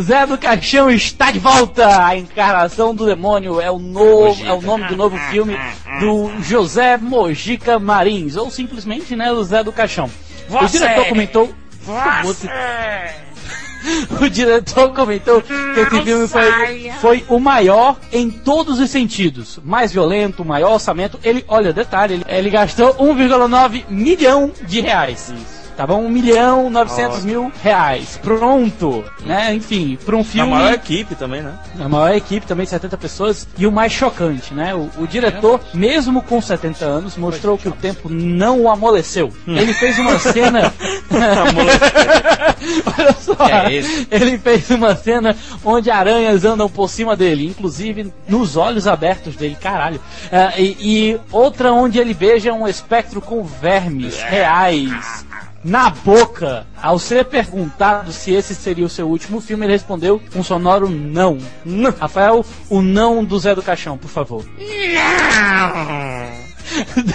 [0.00, 2.04] Zé do Caixão está de volta!
[2.06, 5.56] A encarnação do demônio é o, novo, é o nome do novo filme
[6.00, 10.10] do José Mojica Marins, ou simplesmente, né, o Zé do Caixão.
[10.48, 11.54] O diretor comentou.
[12.24, 12.48] Você-
[14.20, 19.58] O diretor comentou que esse filme foi, foi o maior em todos os sentidos.
[19.64, 21.18] Mais violento, maior orçamento.
[21.22, 25.32] Ele, olha, detalhe, ele, ele gastou 1,9 milhão de reais.
[25.76, 26.02] Tá bom?
[26.04, 28.18] 1 milhão 900 mil reais.
[28.22, 29.04] Pronto.
[29.24, 29.54] Né?
[29.54, 30.50] Enfim, para um A filme.
[30.50, 31.52] maior equipe também, né?
[31.78, 33.46] A maior equipe também, 70 pessoas.
[33.58, 34.74] E o mais chocante, né?
[34.74, 39.30] O, o diretor, mesmo com 70 anos, mostrou que o tempo não o amoleceu.
[39.46, 40.72] Ele fez uma cena.
[42.98, 43.34] Olha só.
[43.34, 43.82] Que é?
[44.10, 49.56] Ele fez uma cena onde aranhas andam por cima dele, inclusive nos olhos abertos dele,
[49.60, 50.00] caralho.
[50.32, 55.26] Ah, e, e outra onde ele beija um espectro com vermes reais
[55.66, 56.66] na boca.
[56.80, 61.38] Ao ser perguntado se esse seria o seu último filme, ele respondeu um sonoro não.
[61.98, 64.44] Rafael, o não do Zé do Caixão, por favor.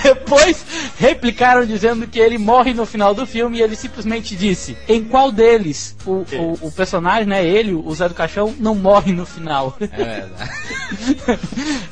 [0.03, 0.65] Depois
[0.97, 5.31] replicaram dizendo que ele morre no final do filme e ele simplesmente disse: em qual
[5.31, 9.75] deles o, o, o personagem, né, ele, o Zé do Caixão, não morre no final.
[9.79, 10.51] É verdade.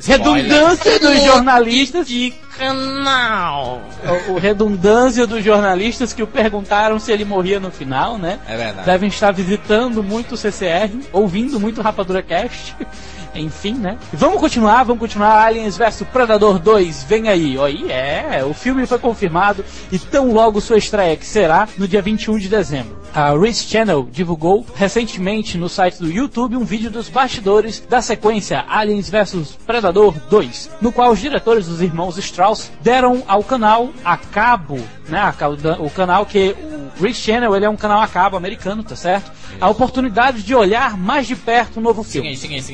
[0.04, 3.80] Redundância dos jornalistas De canal.
[4.28, 8.38] o, o redundância dos jornalistas que o perguntaram se ele morria no final, né?
[8.46, 8.86] É verdade.
[8.86, 12.76] Devem estar visitando muito o CCR, ouvindo muito Rapadura Cast.
[13.34, 13.96] Enfim, né?
[14.12, 15.46] E Vamos continuar, vamos continuar.
[15.46, 17.56] Aliens vs Predador 2, vem aí.
[17.56, 21.86] Ó, e é, o filme foi confirmado e tão logo sua estreia, que será no
[21.86, 23.00] dia 21 de dezembro.
[23.12, 28.64] A Race Channel divulgou recentemente no site do YouTube um vídeo dos bastidores da sequência
[28.68, 32.49] Aliens vs Predador 2, no qual os diretores dos irmãos Strauss
[32.82, 35.32] deram ao canal a cabo, né,
[35.78, 36.54] o canal que
[36.98, 39.30] o Race Channel ele é um canal a cabo americano, tá certo?
[39.60, 42.28] A oportunidade de olhar mais de perto o novo filme.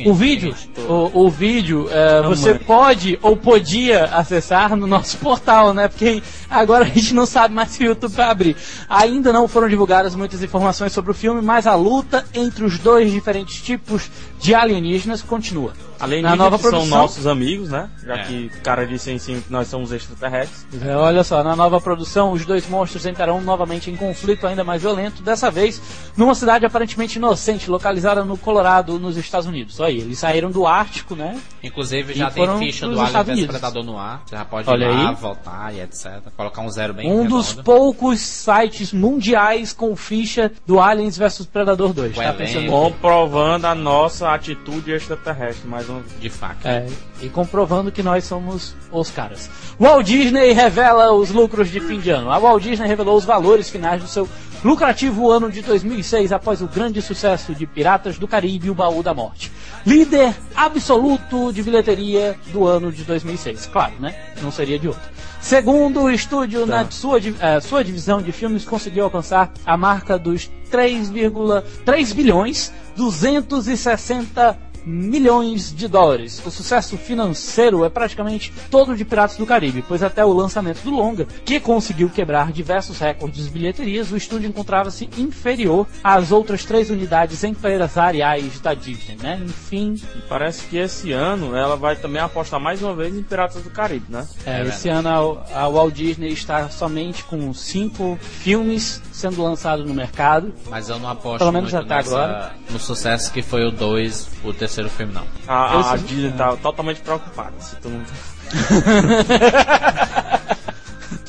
[0.08, 0.54] O vídeo,
[0.88, 2.58] o, o vídeo, é, você mãe.
[2.58, 5.88] pode ou podia acessar no nosso portal, né?
[5.88, 8.56] Porque agora a gente não sabe mais se o YouTube vai abrir.
[8.88, 13.10] Ainda não foram divulgadas muitas informações sobre o filme, mas a luta entre os dois
[13.10, 15.72] diferentes tipos de alienígenas continua.
[15.98, 17.88] Além Na disso, nova que são produção- nossos amigos, né?
[18.04, 18.24] Já É.
[18.24, 20.66] que o cara disse em cima que nós somos extraterrestres.
[20.82, 24.82] É, Olha só, na nova produção, os dois monstros entrarão novamente em conflito ainda mais
[24.82, 25.80] violento, dessa vez
[26.16, 29.78] numa cidade aparentemente inocente, localizada no Colorado, nos Estados Unidos.
[29.80, 31.38] Olha aí, eles saíram do Ártico, né?
[31.62, 33.46] Inclusive E já tem ficha do Alien vs.
[33.46, 34.22] Predador no ar.
[34.26, 35.14] Você já pode Olha ir lá, aí.
[35.14, 36.22] voltar e etc.
[36.36, 37.64] Colocar um zero bem Um dos redondo.
[37.64, 42.16] poucos sites mundiais com ficha do Aliens vs Predador 2.
[42.16, 42.66] O Tá pensando?
[42.70, 46.68] Comprovando a nossa atitude extraterrestre, mais de faca.
[46.68, 46.86] É,
[47.22, 49.50] e comprovando que nós somos os caras.
[49.80, 52.30] Walt Disney revela os lucros de fim de ano.
[52.30, 54.28] A Walt Disney revelou os valores finais do seu
[54.64, 59.02] lucrativo ano de 2006 após o grande sucesso de Piratas do Caribe e o Baú
[59.02, 59.52] da Morte.
[59.84, 63.66] Líder absoluto de bilheteria do ano de 2006.
[63.66, 64.16] Claro, né?
[64.42, 65.16] Não seria de outro.
[65.40, 70.50] Segundo o estúdio, na sua, eh, sua divisão de filmes conseguiu alcançar a marca dos
[70.70, 76.40] 3,3 bilhões 260 milhões de dólares.
[76.46, 80.90] O sucesso financeiro é praticamente todo de Piratas do Caribe, pois até o lançamento do
[80.90, 86.88] longa, que conseguiu quebrar diversos recordes de bilheterias, o estúdio encontrava-se inferior às outras três
[86.88, 89.40] unidades empresariais da Disney, né?
[89.44, 93.62] Enfim, E parece que esse ano ela vai também apostar mais uma vez em Piratas
[93.62, 94.26] do Caribe, né?
[94.44, 95.08] é, É esse ano
[95.52, 100.52] a, a Walt Disney está somente com cinco filmes sendo lançados no mercado.
[100.68, 102.52] Mas eu não aposto Pelo menos muito até nessa- agora.
[102.70, 105.24] no sucesso que foi o 2, o terceiro filme, não.
[105.46, 107.52] A, a, a Disney tá totalmente preocupada.
[107.60, 108.02] Se tu não.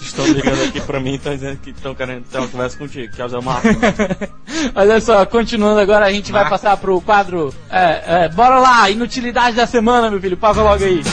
[0.01, 3.13] Estão ligando aqui pra mim e estão dizendo que estão querendo ter uma conversa contigo,
[3.13, 3.67] que é o Zé Marco.
[4.73, 6.59] Olha só, continuando agora, a gente vai Marcos.
[6.59, 7.53] passar pro quadro.
[7.69, 10.35] É, é, bora lá, inutilidade da semana, meu filho.
[10.35, 11.03] Passa logo aí.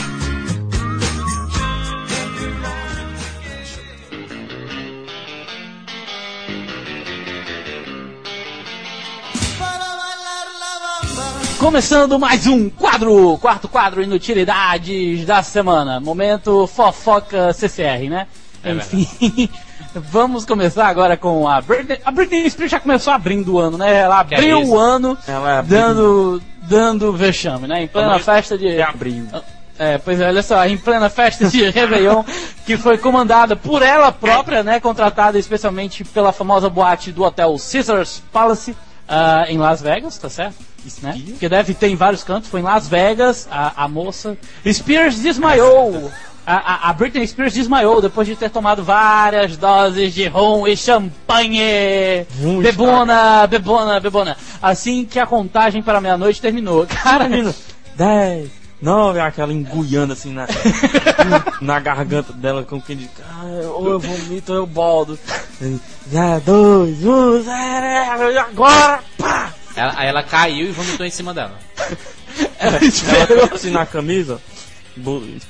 [11.65, 15.99] Começando mais um quadro, quarto quadro Inutilidades da semana.
[15.99, 18.27] Momento fofoca CCR, né?
[18.63, 19.49] É Enfim,
[19.97, 21.99] vamos começar agora com a Britney.
[22.05, 24.01] A Britney Spears já começou abrindo o ano, né?
[24.01, 24.73] Ela é abriu isso?
[24.73, 27.85] o ano Ela é dando, dando vexame, né?
[27.85, 28.71] Em plena festa de.
[28.71, 29.27] de abril.
[29.79, 32.25] É, pois é, olha só, em plena festa de Réveillon,
[32.67, 34.81] que foi comandada por ela própria, né?
[34.81, 38.77] Contratada especialmente pela famosa boate do hotel Caesars Palace,
[39.09, 40.74] ah, em Las Vegas, tá certo?
[41.03, 41.21] Né?
[41.31, 44.37] Porque deve ter em vários cantos, foi em Las Vegas, a, a moça.
[44.71, 46.11] Spears desmaiou!
[46.47, 50.77] A, a- a Britney Spears desmaiou depois de ter tomado várias doses de rum e
[50.77, 52.27] champanhe.
[52.63, 54.37] Bebona, bebona, bebona.
[54.63, 56.87] Assim que a contagem para meia-noite terminou.
[57.03, 57.55] Cara, Menino,
[57.97, 58.51] 10,
[58.83, 60.47] 9, aquela engulhando assim na,
[61.63, 63.45] na garganta dela, com quem diz, ah,
[63.77, 64.67] ou eu vomito ou eu
[66.41, 69.01] dois, um, zero, e agora!
[69.77, 71.59] Ela, aí ela caiu e vomitou em cima dela.
[72.59, 74.41] ela Ela assim na camisa,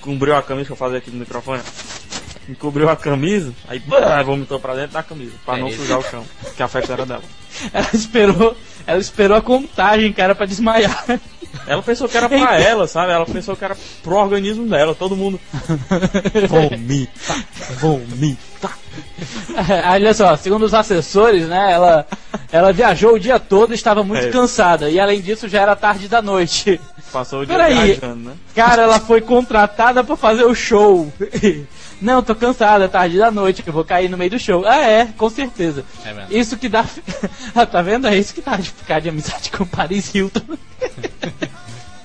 [0.01, 1.63] cobriu a camisa, que eu fazer aqui no microfone.
[2.49, 5.79] Encobriu a camisa, aí pá, vomitou pra dentro da camisa, pra É não isso.
[5.79, 7.23] sujar o chão, que a festa era dela.
[7.73, 8.57] Ela esperou,
[8.87, 11.05] ela esperou a contagem, cara, pra desmaiar.
[11.67, 13.13] Ela pensou que era pra ela, sabe?
[13.13, 15.41] Ela pensou que era pro organismo dela, todo mundo.
[16.49, 17.35] Vomita,
[17.81, 18.71] vomita.
[19.91, 22.07] Olha só, segundo os assessores, né, ela,
[22.51, 24.31] ela viajou o dia todo e estava muito É.
[24.31, 24.91] cansada.
[24.91, 26.81] E além disso, já era tarde da noite.
[27.13, 27.93] Passou o dia Peraí.
[27.93, 28.33] viajando, né?
[28.55, 31.13] Cara, ela foi contratada pra fazer o show.
[32.03, 34.65] Não, tô cansada, é tarde da noite, que eu vou cair no meio do show.
[34.67, 35.85] Ah, é, com certeza.
[36.05, 36.29] É mesmo.
[36.37, 36.85] Isso que dá.
[37.55, 38.09] Ah, tá vendo?
[38.09, 40.41] É isso que dá de ficar de amizade com o Paris Hilton.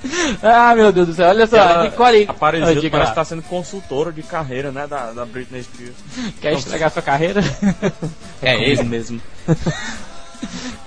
[0.44, 2.26] ah, meu Deus do céu, olha só, Ela Nicole.
[2.28, 4.88] apareceu, Ah, diga parece tá sendo consultora de carreira, né?
[4.88, 5.96] Da, da Britney Spears.
[6.42, 7.42] Quer estragar sua carreira?
[8.42, 8.84] É Ele ele.
[8.84, 9.22] mesmo.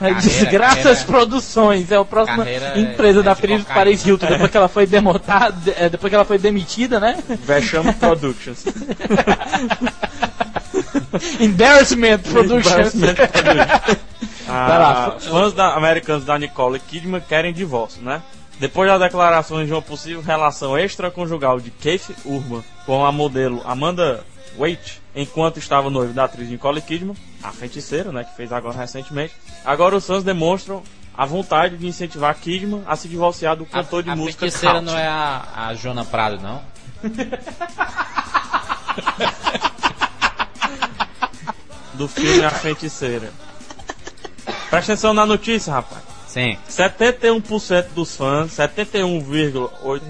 [0.00, 3.64] É Desgraças carreira- Produções, é a próxima Carreira empresa é da de Paris.
[3.64, 7.22] Paris Hilton, depois que ela foi demotada, é, depois que ela foi demitida, né?
[7.28, 8.64] Vexame Productions.
[11.40, 12.94] Embarrassment Productions.
[12.94, 13.98] Embarrassment Productions.
[14.48, 18.20] Ah, fãs da, americanos da Nicole Kidman querem divórcio, né?
[18.58, 24.24] Depois das declarações de uma possível relação extraconjugal de Keith Urban com a modelo Amanda
[24.56, 29.34] Waite, enquanto estava noivo da atriz Nicole Kidman, a feiticeira, né, que fez agora recentemente,
[29.64, 30.82] agora os fãs demonstram
[31.14, 34.74] a vontade de incentivar Kidman a se divorciar do A, cantor de a música feiticeira
[34.74, 34.92] country.
[34.92, 36.62] não é a, a Jona Prado, não?
[41.94, 43.32] do filme A Feiticeira.
[44.70, 46.11] Presta atenção na notícia, rapaz.
[46.32, 46.56] Sim.
[46.66, 50.00] 71% dos fãs, 71,8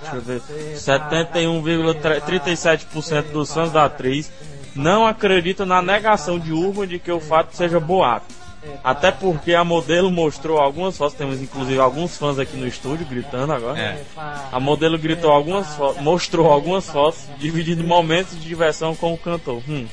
[0.00, 0.40] deixa eu ver,
[0.74, 4.32] 71,37% dos fãs da atriz
[4.74, 8.39] não acreditam na negação de Urban de que o fato seja boato.
[8.84, 13.52] Até porque a modelo mostrou algumas fotos, temos inclusive alguns fãs aqui no estúdio gritando
[13.52, 13.78] agora.
[13.78, 14.04] É.
[14.52, 19.62] A modelo gritou algumas fotos, mostrou algumas fotos, dividindo momentos de diversão com o cantor.
[19.68, 19.86] Hum.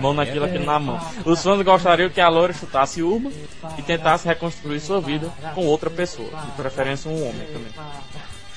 [0.00, 1.00] mão naquilo aqui na mão.
[1.24, 3.30] Os fãs gostariam que a loura chutasse Urban
[3.78, 7.72] e tentasse reconstruir sua vida com outra pessoa, de preferência um homem também.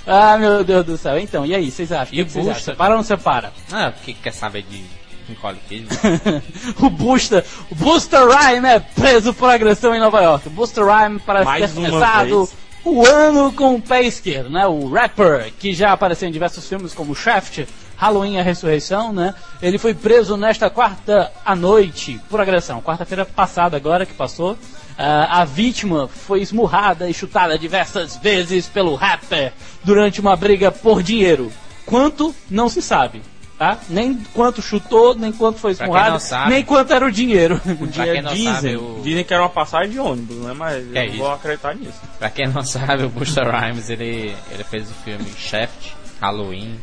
[0.08, 1.18] Ah, meu Deus do céu.
[1.18, 2.14] Então, e aí, vocês acham?
[2.14, 2.62] E o que vocês acham?
[2.62, 3.52] Separa ou não separa?
[3.72, 4.84] Ah, o que que quer saber de
[5.30, 5.90] Nicole Kidman?
[6.82, 10.50] o Busta, o Busta Rhyme é preso por agressão em Nova York.
[10.50, 12.50] Busta Rhyme parece Mais ter começado
[12.86, 14.68] o ano com o pé esquerdo, né?
[14.68, 17.66] O rapper, que já apareceu em diversos filmes como Shaft,
[17.98, 19.34] Halloween e a Ressurreição, né?
[19.62, 22.82] Ele foi preso nesta quarta à noite por agressão.
[22.82, 24.58] Quarta-feira passada agora que passou.
[24.98, 29.52] Ah, a vítima foi esmurrada e chutada diversas vezes pelo rapper
[29.84, 31.52] durante uma briga por dinheiro.
[31.86, 33.22] Quanto não se sabe,
[33.58, 33.78] tá?
[33.90, 37.60] Nem quanto chutou, nem quanto foi esmurrado, sabe- nem quanto era o dinheiro.
[37.94, 40.54] Quem não dizem, sabe, o- dizem que era uma passagem de ônibus, né?
[40.54, 42.00] Mas É eu não vou acreditar nisso.
[42.20, 45.92] pra quem não sabe, o Busta Rhymes, ele, ele fez o filme Shaft,
[46.22, 46.80] Halloween,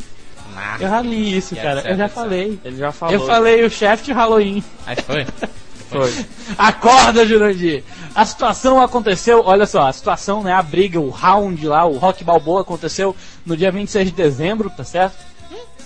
[0.55, 0.83] Narc.
[0.83, 1.79] Eu já li isso, cara.
[1.81, 2.15] etc, Eu já etc.
[2.15, 2.61] falei.
[2.65, 3.15] Ele já falou.
[3.15, 4.65] Eu falei o de Halloween.
[4.87, 5.27] Aí foi?
[5.93, 6.11] Foi.
[6.57, 7.85] Acorda, Jurandir!
[8.15, 12.25] A situação aconteceu, olha só, a situação, né, a briga, o round lá, o Rock
[12.25, 15.17] Balboa aconteceu no dia 26 de dezembro, tá certo?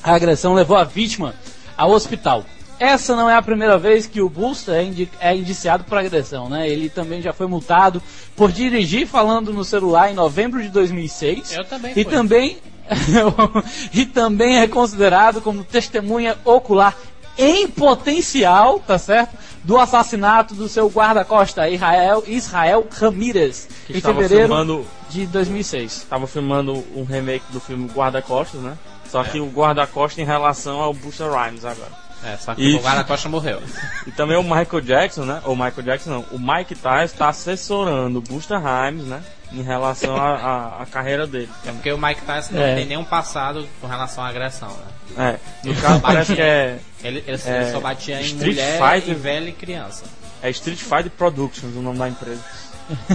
[0.07, 1.35] A agressão levou a vítima
[1.77, 2.45] ao hospital.
[2.79, 6.49] Essa não é a primeira vez que o Busta é, indi- é indiciado por agressão,
[6.49, 6.69] né?
[6.69, 8.01] Ele também já foi multado
[8.37, 11.53] por dirigir falando no celular em novembro de 2006.
[11.57, 12.05] Eu também E fui.
[12.05, 12.59] também,
[13.92, 16.95] e também é considerado como testemunha ocular
[17.38, 19.37] em potencial, tá certo?
[19.64, 26.07] Do assassinato do seu guarda-costa Israel, Israel Ramírez, Que em estava fevereiro filmando, de 2006.
[26.09, 28.77] tava filmando um remake do filme Guarda-Costas, né?
[29.24, 32.07] Só que o Guarda-Costas em relação ao Busta Rhymes agora.
[32.24, 33.62] É, só que E- o guarda-costa morreu.
[34.07, 35.40] E também o Michael Jackson, né?
[35.44, 36.24] Ou Michael Jackson não.
[36.33, 39.22] O Mike Tyson está assessorando o Busta Rhymes, né?
[39.52, 41.48] em relação à carreira dele.
[41.64, 42.68] É porque o Mike Tyson É.
[42.70, 44.68] não tem nenhum passado com relação à agressão,
[45.16, 45.38] né?
[45.64, 49.14] É, no caso parece que é, Ele, ele É, só batia em Street mulher Fighter.
[49.14, 50.05] e velha e criança.
[50.42, 52.40] é Street Fighter Productions o nome da empresa.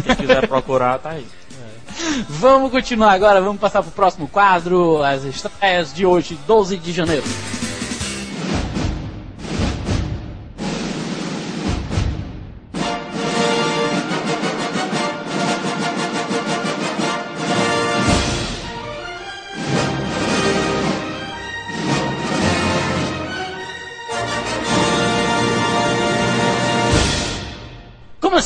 [0.04, 1.28] Quem quiser procurar, tá aí.
[2.30, 7.24] Vamos continuar agora, vamos passar pro próximo quadro, as estreias de hoje, 12 de janeiro.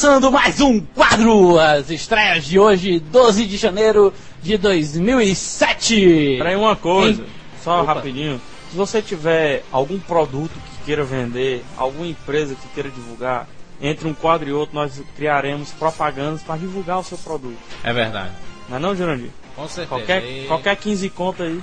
[0.05, 6.35] Começando mais um quadro, as estreias de hoje, 12 de janeiro de 2007.
[6.37, 7.27] Peraí, uma coisa, Hein?
[7.63, 7.93] só Opa.
[7.95, 8.39] rapidinho.
[8.69, 13.47] Se você tiver algum produto que queira vender, alguma empresa que queira divulgar,
[13.81, 17.57] entre um quadro e outro nós criaremos propagandas para divulgar o seu produto.
[17.83, 18.29] É verdade.
[18.69, 19.31] Não é não, Jurandir?
[19.55, 19.87] Com certeza.
[19.87, 21.59] Qualquer, E- qualquer 15 conta aí.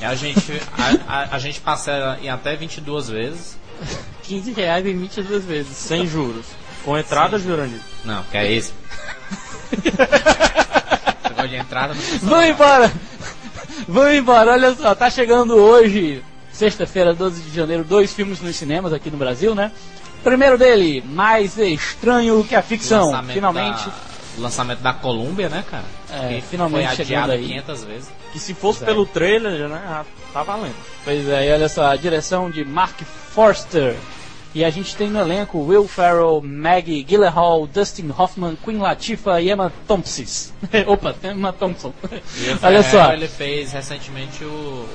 [0.00, 3.58] e a gente, a, a, a gente parcela em até 22 vezes.
[4.22, 5.76] 15 reais em 22 vezes.
[5.76, 6.46] Sem juros.
[6.84, 7.80] Com entrada, Jurandir.
[8.04, 8.72] Não, que é esse.
[9.72, 12.92] Você gosta de entrada no Vamos embora!
[13.88, 18.92] Vamos embora, olha só, tá chegando hoje, sexta-feira, 12 de janeiro, dois filmes nos cinemas
[18.92, 19.72] aqui no Brasil, né?
[20.22, 23.86] Primeiro dele, Mais Estranho que a Ficção, lançamento finalmente.
[23.86, 23.94] Da,
[24.38, 25.84] o lançamento da Colômbia, né, cara?
[26.10, 27.46] É, Que finalmente foi chegando adiado aí.
[27.48, 28.10] 500 vezes.
[28.32, 28.92] Que se fosse Exato.
[28.92, 30.76] pelo trailer, né, já tá valendo.
[31.04, 33.00] Pois é, e olha só, a direção de Mark
[33.34, 33.96] Forster.
[34.54, 39.50] E a gente tem no elenco Will Ferrell, Maggie Gyllenhaal, Dustin Hoffman, Queen Latifah e
[39.50, 40.52] Emma Thompson.
[40.86, 41.92] Opa, Emma Thompson.
[42.62, 43.12] olha só.
[43.14, 44.86] Ele fez recentemente o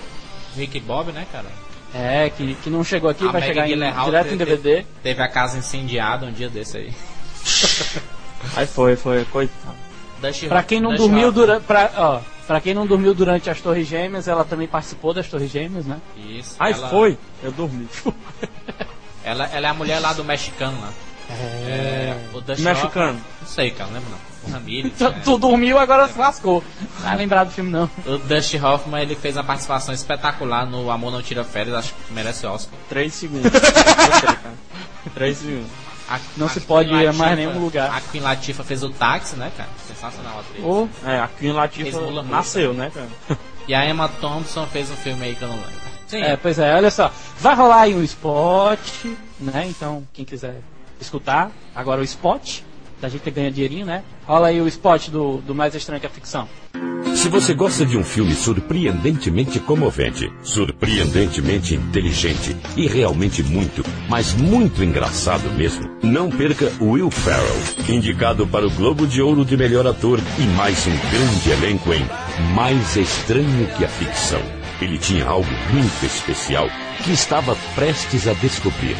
[0.55, 1.47] Rick Bob, né, cara?
[1.93, 4.85] É, que, que não chegou aqui, A vai Maggie chegar em, direto em teve- DVD.
[5.01, 6.93] Teve a casa incendiada um dia desse aí.
[8.55, 9.75] Aí foi, foi, coitado.
[10.47, 14.27] Pra quem não dormiu durante, pra, ó, pra quem não dormiu durante as Torres Gêmeas,
[14.27, 15.99] ela também participou das Torres Gêmeas, né?
[16.15, 16.55] Isso.
[16.59, 17.87] Aí ela, foi, eu dormi.
[19.27, 20.89] Ela, ela é a mulher lá do mexicano lá.
[21.29, 22.15] É.
[22.33, 23.09] O Dusty Mexicano.
[23.17, 24.27] Hoffman- Não sei, cara, não lembro não.
[24.47, 24.93] O Ramirez.
[24.97, 25.09] Tu, é.
[25.25, 26.63] tu dormiu, agora se lascou.
[26.79, 27.89] Não vai lembrar do filme não.
[28.05, 32.13] O Dusty Hoffman ele fez uma participação espetacular no Amor Não Tira Férias, acho que
[32.13, 32.79] merece Oscar.
[32.87, 33.51] Três segundos.
[35.13, 35.67] Três segundos.
[36.09, 37.91] A- Não a se pode ir a mais nenhum lugar.
[37.93, 39.69] A Queen Latifah fez o táxi, né, cara?
[39.85, 40.63] Sensacional a atriz.
[40.63, 41.83] Ô, É, a Queen Rouge
[42.29, 43.09] nasceu, né, cara?
[43.67, 45.86] E a Emma Thompson fez um filme aí que eu não lembro.
[46.07, 47.11] Sim, É, pois é, olha só.
[47.39, 49.05] Vai rolar aí um spot,
[49.39, 49.67] né?
[49.67, 50.55] Então, quem quiser
[50.99, 52.61] escutar, agora o spot,
[52.99, 54.03] da gente ganha dinheirinho, né?
[54.25, 56.47] Rola aí o spot do, do Mais Estranho que a Ficção.
[57.15, 64.83] Se você gosta de um filme surpreendentemente comovente, surpreendentemente inteligente e realmente muito, mas muito
[64.83, 70.19] engraçado mesmo, não perca Will Ferrell, indicado para o Globo de Ouro de melhor ator
[70.37, 72.05] e mais um grande elenco em
[72.53, 74.56] Mais Estranho que a Ficção.
[74.81, 76.67] Ele tinha algo muito especial
[77.03, 78.95] que estava prestes a descobrir.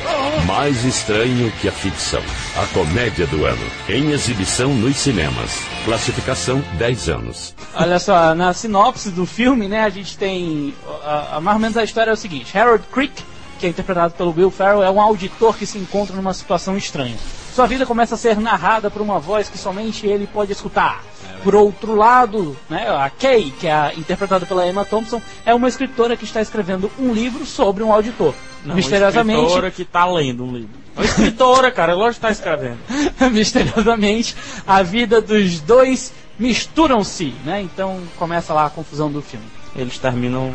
[0.46, 2.22] Mais estranho que a ficção.
[2.56, 3.66] A comédia do ano.
[3.90, 5.52] Em exibição nos cinemas.
[5.86, 7.56] Classificação 10 anos.
[7.76, 10.74] Olha só, na sinopse do filme, né, a gente tem.
[11.04, 13.24] A, a- mais ou menos a história é o seguinte: Harold Crick,
[13.60, 17.18] que é interpretado pelo Will Ferrell, é um auditor que se encontra numa situação estranha.
[17.58, 21.04] Sua vida começa a ser narrada por uma voz que somente ele pode escutar.
[21.44, 26.16] Por outro lado, né, a Kay, que é interpretada pela Emma Thompson, é uma escritora
[26.16, 28.36] que está escrevendo um livro sobre um auditor.
[28.64, 30.70] Não, Misteriosamente, Uma escritora que tá lendo um livro.
[30.96, 32.78] Uma escritora, cara, lógico que tá escrevendo.
[33.34, 34.36] misteriosamente,
[34.68, 37.60] a vida dos dois misturam-se, né?
[37.64, 39.48] Então começa lá a confusão do filme.
[39.76, 40.54] Eles terminam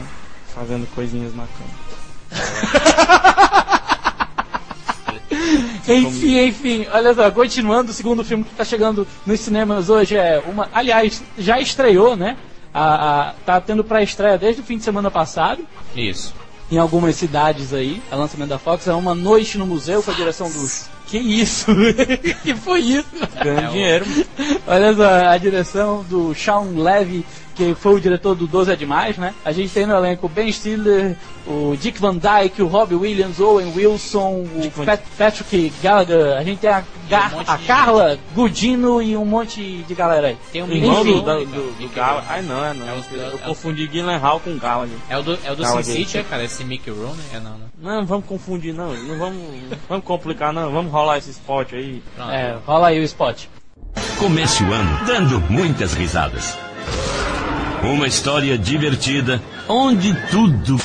[0.54, 1.82] fazendo coisinhas na cama.
[5.88, 10.42] Enfim, enfim, olha só, continuando, o segundo filme que está chegando nos cinemas hoje é
[10.46, 10.68] uma.
[10.72, 12.36] Aliás, já estreou, né?
[12.72, 15.62] A, a- tá tendo pré-estreia desde o fim de semana passado,
[15.94, 16.34] Isso.
[16.70, 18.00] em algumas cidades aí.
[18.10, 20.86] É lançamento da Fox, é uma noite no museu com a direção dos.
[21.08, 21.66] Que isso?
[22.42, 23.06] que foi isso?
[23.44, 24.06] Ganhando É dinheiro.
[24.66, 29.16] Olha só, a direção do Sean Levy, que foi o diretor do 12 é Demais,
[29.16, 29.34] né?
[29.44, 33.38] A gente tem no elenco o Ben Stiller, o Dick Van Dyke, o Robbie Williams,
[33.40, 39.02] Owen Wilson, o Pat- Patrick Gallagher, a gente tem a, Ga- um a Carla Gudino
[39.02, 40.36] e um monte de galera aí.
[40.52, 41.14] Tem um Irmão Enfim.
[41.14, 42.30] do, da- do, do Gallagher.
[42.30, 42.88] Ai não, é não.
[42.88, 44.96] É os- Eu é confundi Gyllenhaal com Gallagher.
[45.08, 45.84] É o do, é o do Gallagher.
[45.84, 46.44] Sin City, é, cara?
[46.44, 47.14] Esse Mickey Rooney?
[47.34, 47.66] É não, né?
[47.78, 48.94] Não, não vamos confundir não.
[48.94, 49.42] Não vamos,
[49.88, 50.70] vamos complicar não.
[50.72, 52.02] Vamos rolar esse spot aí.
[52.16, 52.30] Pronto.
[52.30, 53.44] É, rola aí o spot.
[54.18, 56.56] Comece o ano dando muitas risadas.
[57.82, 60.80] Uma história divertida, onde tudo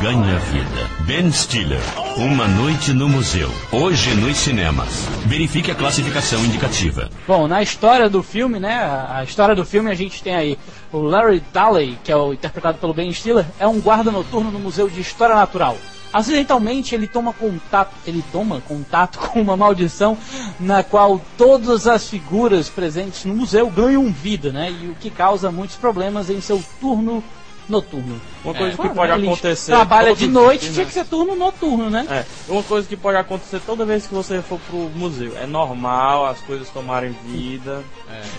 [0.00, 0.90] ganha vida.
[1.06, 1.80] Ben Stiller,
[2.16, 3.50] Uma Noite no Museu.
[3.72, 5.06] Hoje nos cinemas.
[5.26, 7.08] Verifique a classificação indicativa.
[7.26, 8.74] Bom, na história do filme, né?
[9.08, 10.58] A história do filme a gente tem aí
[10.92, 14.58] o Larry Daly, que é o interpretado pelo Ben Stiller, é um guarda noturno no
[14.58, 15.76] Museu de História Natural.
[16.14, 20.16] Acidentalmente ele toma contato, ele toma contato com uma maldição
[20.60, 24.70] na qual todas as figuras presentes no museu ganham vida, né?
[24.70, 27.22] E o que causa muitos problemas em seu turno
[27.68, 28.20] noturno.
[28.44, 28.76] Uma coisa É.
[28.76, 29.72] que pode Ele acontecer.
[29.72, 32.06] Trabalha de noite, tinha que ser turno noturno, né?
[32.10, 35.32] É, uma coisa que pode acontecer toda vez que você for pro museu.
[35.36, 37.82] É normal as coisas tomarem vida.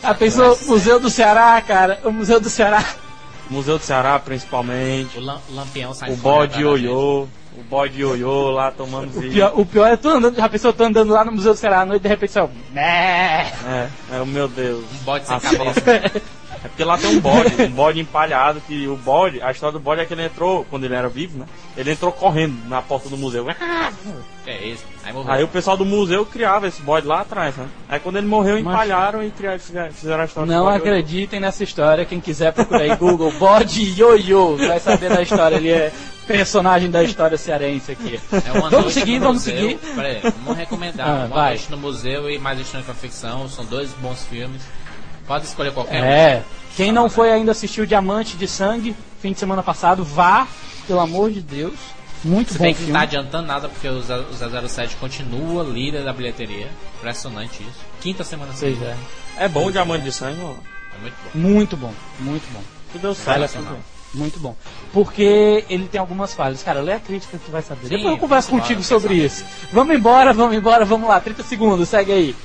[0.02, 2.86] A pessoa, Museu do Ceará, cara, o Museu do Ceará.
[3.50, 5.18] Museu do Ceará, principalmente.
[5.18, 6.88] O, lam- o lampião sai O bode da gente.
[7.58, 10.86] O bode ioiô lá tomando O pior, o pior é tu andando, a pessoa tá
[10.86, 12.50] andando lá no Museu do Ceará à noite e de repente só.
[12.74, 13.50] Né?
[13.66, 13.88] É,
[14.18, 14.84] é o meu Deus.
[15.02, 16.22] Um bode sem Ah, cabeça.
[16.76, 19.80] É porque lá tem um bode, um bode empalhado, que o bode, a história do
[19.80, 21.46] bode é que ele entrou, quando ele era vivo, né?
[21.78, 23.50] Ele entrou correndo na porta do museu.
[23.50, 24.84] É isso?
[25.28, 27.66] Aí o pessoal do museu criava esse bode lá atrás, né?
[27.88, 31.64] Aí quando ele morreu, Mas- empalharam e criaram, fizeram fizeram a história Não acreditem nessa
[31.64, 32.04] história.
[32.04, 35.56] Quem quiser procurar aí Google Bode Ioiô vai saber da história.
[35.56, 35.94] Ele é
[36.28, 38.20] personagem da história cearense aqui.
[38.46, 39.70] É uma Vamos seguir, vamos museu.
[39.70, 39.78] seguir.
[39.96, 41.08] Peraí, vamos recomendar.
[41.08, 41.50] Ah, uma vai.
[41.52, 43.48] noite no museu e mais estranho com a ficção.
[43.48, 44.62] São dois bons filmes.
[45.26, 46.06] Pode escolher qualquer um.
[46.76, 50.48] Quem não foi ainda assistir o Diamante de Sangue, fim de semana passado, vá,
[50.88, 51.74] pelo amor de Deus.
[52.24, 53.00] Muito Se bom bem que não filme.
[53.00, 56.70] tá adiantando nada porque o Ze- o 007 continua líder da bilheteria.
[56.98, 57.80] Impressionante isso.
[58.02, 58.98] Quinta semana Pois seguida.
[59.38, 59.46] é.
[59.46, 60.54] É bom o diamante de sangue, ó.
[60.98, 61.30] É muito bom.
[61.40, 62.62] Muito bom, muito bom.
[62.92, 63.36] Que deu certo.
[63.36, 63.78] Relacional.
[64.14, 64.56] Muito bom.
[64.92, 66.64] Porque ele tem algumas falhas.
[66.64, 67.84] Cara, lê a crítica que tu vai saber.
[67.84, 69.46] Sim, Depois eu converso contigo embora, sobre isso.
[69.72, 71.20] Vamos embora, vamos embora, vamos lá.
[71.20, 72.36] 30 segundos, segue aí.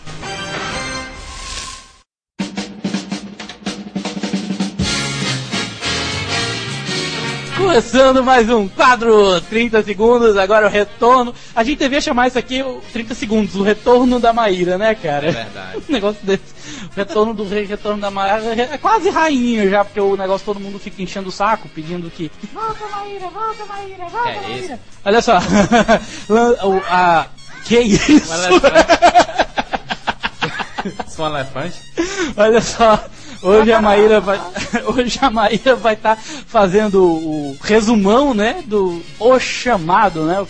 [7.71, 11.33] Começando mais um quadro 30 segundos, agora o retorno.
[11.55, 15.29] A gente devia chamar isso aqui o 30 segundos, o retorno da Maíra, né, cara?
[15.29, 15.79] É verdade.
[15.89, 16.43] um negócio desse.
[16.91, 18.61] O retorno do rei, retorno da Maíra.
[18.61, 22.29] É quase rainha já, porque o negócio todo mundo fica enchendo o saco, pedindo que.
[22.53, 24.69] Volta, Maíra, volta, Maíra, volta, É isso.
[24.71, 24.81] Maíra.
[25.05, 25.39] Olha só.
[26.67, 27.27] O- a...
[27.67, 28.33] Que isso?
[28.33, 28.91] Um elefante.
[31.07, 31.79] Sou um elefante?
[32.37, 33.05] Olha só.
[33.43, 34.39] Hoje a Maíra vai,
[34.87, 40.47] hoje a Maíra vai estar fazendo o resumão, né, do O Chamado, né?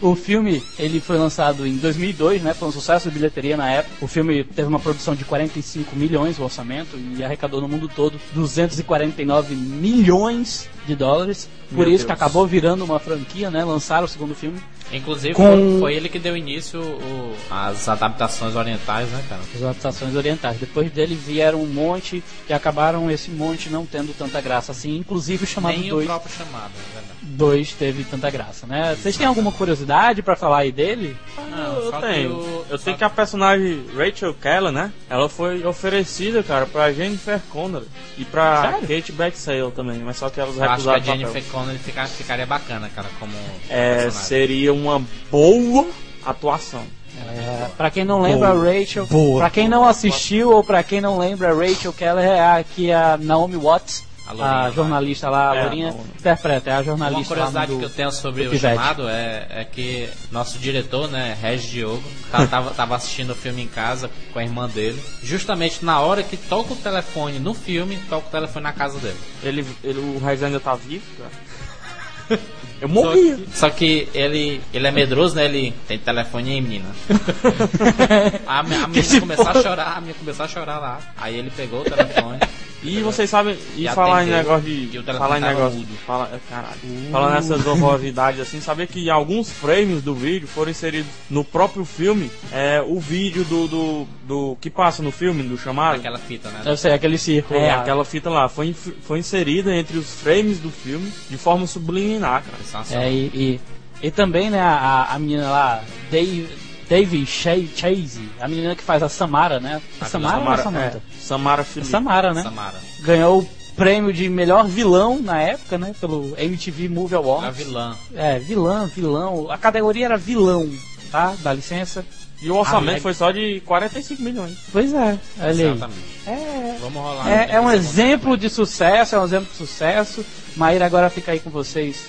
[0.00, 2.54] O filme, ele foi lançado em 2002, né?
[2.54, 3.96] Foi um sucesso de bilheteria na época.
[4.00, 8.18] O filme teve uma produção de 45 milhões o orçamento e arrecadou no mundo todo
[8.32, 11.48] 249 milhões de dólares.
[11.68, 12.22] Por Meu isso que Deus.
[12.22, 13.64] acabou virando uma franquia, né?
[13.64, 14.58] Lançaram o segundo filme.
[14.92, 19.40] Inclusive, Com- foi, ele que deu início o- às adaptações orientais, né, cara?
[19.54, 20.58] as adaptações orientais.
[20.58, 25.44] Depois dele vieram um monte e acabaram esse monte não tendo tanta graça assim, inclusive
[25.44, 26.04] o chamado Nem 2.
[26.04, 27.14] o próprio chamado, é verdade.
[27.22, 28.94] 2 teve tanta graça, né?
[29.00, 31.16] Vocês têm alguma curiosidade pra falar aí dele?
[31.50, 32.64] Não, eu tenho.
[32.70, 34.92] eu só sei que a personagem Rachel Keller, né?
[35.08, 37.86] Ela foi oferecida, cara, pra Jennifer Connelly
[38.18, 38.88] e pra Sério?
[38.88, 41.16] Kate Beckinsale também, mas só que elas Eu acho que recusaram a.
[41.16, 43.32] Jennifer Connelly fica- ficaria bacana, cara, como
[43.68, 44.28] É, personagem.
[44.28, 45.86] seria uma boa
[46.24, 46.82] atuação.
[47.28, 48.68] É, pra quem não lembra, Boa.
[48.72, 49.06] a Rachel.
[49.06, 49.40] Boa.
[49.40, 53.16] Pra quem não assistiu ou pra quem não lembra, a Rachel Keller é aqui a
[53.16, 54.70] Naomi Watts, A a, lourinha lá.
[54.70, 56.10] jornalista lá, a É, Lourinha, a Naomi.
[56.18, 59.46] interpreta, é a Uma jornalista lá curiosidade do- que eu tenho sobre o chamado é,
[59.48, 62.02] é que nosso diretor, né, Regis Diogo,
[62.32, 65.00] tá- tava, tava assistindo o filme em casa com a irmã dele.
[65.22, 69.16] Justamente na hora que toca o telefone no filme, toca o telefone na casa dele.
[69.42, 72.40] Ele, ele, o Raiz ainda tá vivo, cara.
[72.80, 73.36] Eu Só morri.
[73.36, 75.44] que, só que ele, ele é medroso, né?
[75.46, 76.84] Ele tem telefone aí, menina.
[78.46, 81.00] A, a menina começou a chorar, a menina começou a chorar lá.
[81.16, 82.38] Aí ele pegou o telefone.
[82.84, 85.02] E vocês sabem, e, falar em negócio de.
[85.02, 85.78] Falar em tava negócio.
[85.78, 85.94] mudo.
[86.06, 86.78] Fala, é, caralho.
[87.10, 92.30] Falando nessas horrorosidades assim, sabia que alguns frames do vídeo foram inseridos no próprio filme.
[92.52, 93.66] É o vídeo do.
[93.66, 95.96] do, do que passa no filme, do chamado.
[95.96, 96.60] Aquela fita, né?
[96.66, 97.58] Eu sei, aquele círculo.
[97.58, 97.80] É, lá.
[97.80, 98.48] aquela fita lá.
[98.50, 102.84] Foi, foi inserida entre os frames do filme de forma subliminar, cara.
[102.90, 103.60] É, e, e,
[104.02, 106.48] e também, né, a, a menina lá, Dave,
[106.88, 109.80] Dave Chase, a menina que faz a Samara, né?
[110.00, 110.96] A A Samara, ou a Samara, Samantha?
[110.98, 111.90] é, Samara Felipe.
[111.90, 112.42] Samara, né?
[112.42, 112.74] Samara.
[113.00, 115.94] Ganhou o prêmio de melhor vilão na época, né?
[116.00, 117.56] Pelo MTV Movie A Awards.
[117.56, 117.96] vilã.
[118.14, 119.50] É, vilã, vilão.
[119.50, 120.68] A categoria era vilão,
[121.10, 121.34] tá?
[121.42, 122.04] Dá licença.
[122.42, 124.58] E o orçamento Ah, foi só de 45 milhões.
[124.70, 125.60] Pois é, olha aí.
[125.62, 126.00] Exatamente.
[126.26, 127.28] É, Vamos rolar.
[127.30, 130.24] é, é um exemplo de sucesso, é um exemplo de sucesso.
[130.54, 132.04] Maíra agora fica aí com vocês.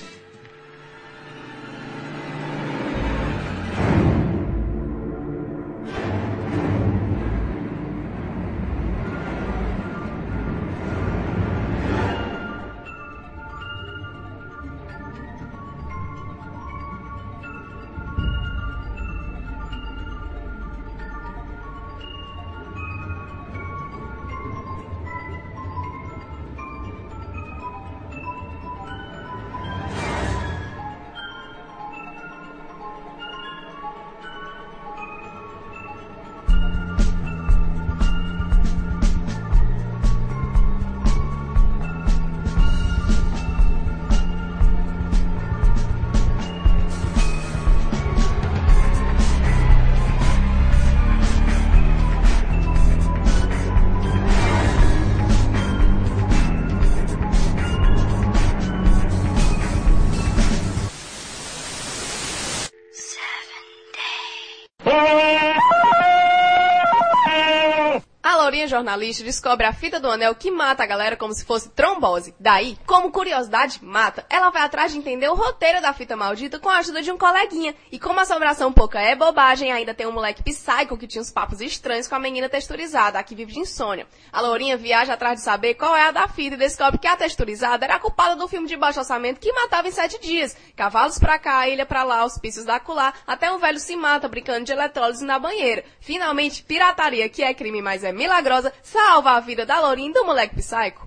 [68.56, 71.68] A Laurinha jornalista descobre a fita do anel que mata a galera como se fosse
[71.68, 72.34] trombose.
[72.40, 76.70] Daí, como curiosidade mata, ela vai atrás de entender o roteiro da fita maldita com
[76.70, 77.74] a ajuda de um coleguinha.
[77.92, 81.30] E como a assombração pouca é bobagem, ainda tem um moleque psycho que tinha uns
[81.30, 84.06] papos estranhos com a menina texturizada, a que vive de insônia.
[84.32, 87.14] A Laurinha viaja atrás de saber qual é a da fita e descobre que a
[87.14, 90.56] texturizada era a culpada do filme de baixo orçamento que matava em sete dias.
[90.74, 94.64] Cavalos pra cá, ilha pra lá, hospícios da acolá, até um velho se mata brincando
[94.64, 95.84] de eletrólise na banheira.
[96.00, 98.12] Finalmente, pirataria, que é crime, mas é
[98.46, 101.04] milagrosa, salva a vida da Lourinha e do moleque psycho.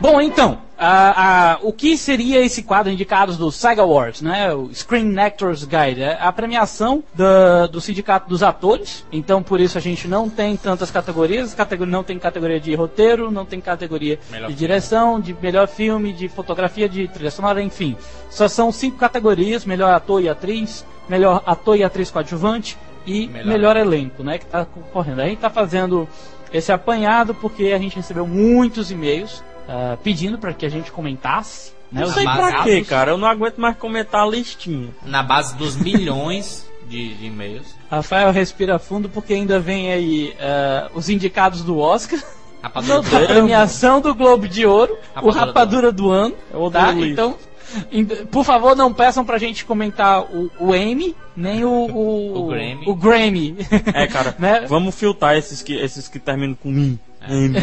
[0.00, 4.54] Bom, então, a- a- o que seria esse quadro indicados do Saga Awards, né?
[4.54, 9.04] O Screen Actors Guide, é a premiação da- do sindicato dos atores.
[9.10, 11.52] Então, por isso a gente não tem tantas categorias.
[11.52, 14.54] Categoria, não tem categoria de roteiro, não tem categoria Melhor de filme.
[14.54, 17.96] direção, de melhor filme, de fotografia, de trilha sonora, enfim.
[18.30, 23.46] Só são cinco categorias: melhor ator e atriz, melhor ator e atriz coadjuvante e Melhor
[23.46, 24.38] melhor, elenco, né?
[24.38, 25.22] Que tá concorrendo.
[25.22, 26.08] A gente tá fazendo
[26.52, 31.72] esse apanhado porque a gente recebeu muitos e-mails ah, pedindo para que a gente comentasse.
[31.92, 33.12] Né, Não os sei pra quê, cara.
[33.12, 34.88] Eu não aguento mais comentar a listinha.
[35.04, 37.74] Na base dos milhões de, de e-mails.
[37.90, 42.18] Rafael respira fundo porque ainda vem aí ah, os indicados do Oscar,
[42.62, 46.34] Rapadura a premiação do Globo de Ouro, o Rapadura do Rapadura do Ano.
[46.52, 46.92] Odeio Tá?
[46.94, 47.36] Então,
[48.30, 52.84] por favor, não peçam pra gente comentar o, o Emmy, nem o, o, O Grammy.
[52.86, 53.56] o Grammy.
[53.92, 54.64] É, cara, Né?
[54.66, 56.98] vamos filtrar esses que, esses que terminam com mim.
[57.28, 57.54] M,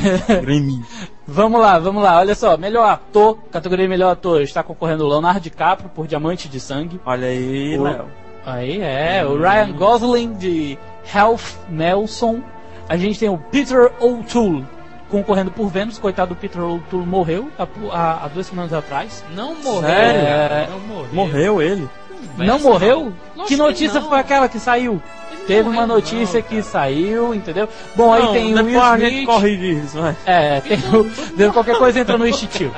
[0.41, 0.83] Grammy.
[1.27, 2.19] Vamos lá, vamos lá.
[2.19, 6.59] Olha só, melhor ator, categoria melhor ator, está concorrendo o Leonardo DiCaprio por Diamante de
[6.59, 6.99] Sangue.
[7.05, 8.05] Olha aí, O- Léo.
[8.45, 10.77] Aí é, o Ryan Gosling de
[11.13, 12.41] Health Nelson.
[12.87, 14.63] A gente tem o Peter O'Toole
[15.09, 15.97] concorrendo por Vênus.
[15.97, 19.25] Coitado do Peter O'Toole morreu há, há- há duas semanas atrás.
[19.33, 19.81] Não morreu.
[19.89, 20.21] Sério?
[20.27, 21.09] cara, Não morreu.
[21.11, 21.89] Morreu ele.
[22.37, 23.13] Não morreu?
[23.35, 24.09] Lógico Que notícia não.
[24.09, 25.01] foi aquela que saiu?
[25.47, 27.69] Teve não uma notícia não, que saiu, entendeu?
[27.95, 29.25] Bom, aí Não, tem o Will Smith.
[29.25, 30.15] corrige isso, vai.
[30.25, 31.53] É, tem o.
[31.53, 32.73] qualquer coisa entra no instintivo.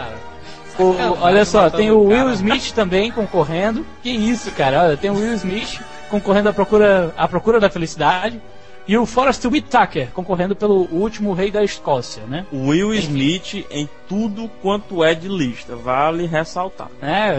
[0.77, 2.29] O- o- Sacanagem, olha só, tem o Will.
[2.31, 3.85] Smith também concorrendo.
[4.03, 4.83] Que isso, cara?
[4.83, 5.79] Olha, tem o Will Smith
[6.09, 8.39] concorrendo à procura, à procura da felicidade.
[8.87, 12.45] E o Forrest Whitaker concorrendo pelo último rei da Escócia, né?
[12.53, 16.89] Will Smith em tudo quanto é de lista, vale ressaltar.
[17.01, 17.35] É,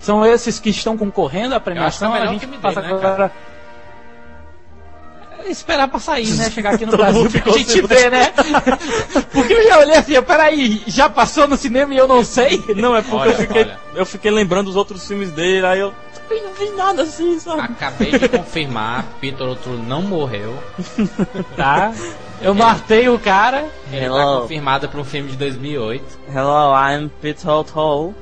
[0.00, 2.14] são esses que estão concorrendo à premiação.
[2.16, 3.32] É o a gente passa né, agora.
[5.48, 6.50] Esperar pra sair, né?
[6.50, 8.32] Chegar aqui no Todo Brasil pra gente ver, né?
[9.32, 12.62] Porque eu já olhei assim, peraí, já passou no cinema e eu não sei?
[12.76, 13.78] Não, é porque Olha, eu, fiquei, olha.
[13.94, 15.92] eu fiquei lembrando dos outros filmes dele, aí eu
[16.30, 17.60] "Eu não vi nada assim, sabe?
[17.62, 20.56] Acabei de confirmar, Peter O'Toole não morreu.
[21.56, 21.92] Tá?
[22.40, 23.66] Eu martei o cara.
[23.92, 24.42] Ele tá Hello.
[24.42, 26.04] confirmado para um filme de 2008.
[26.34, 28.14] Hello, I'm Peter O'Toole.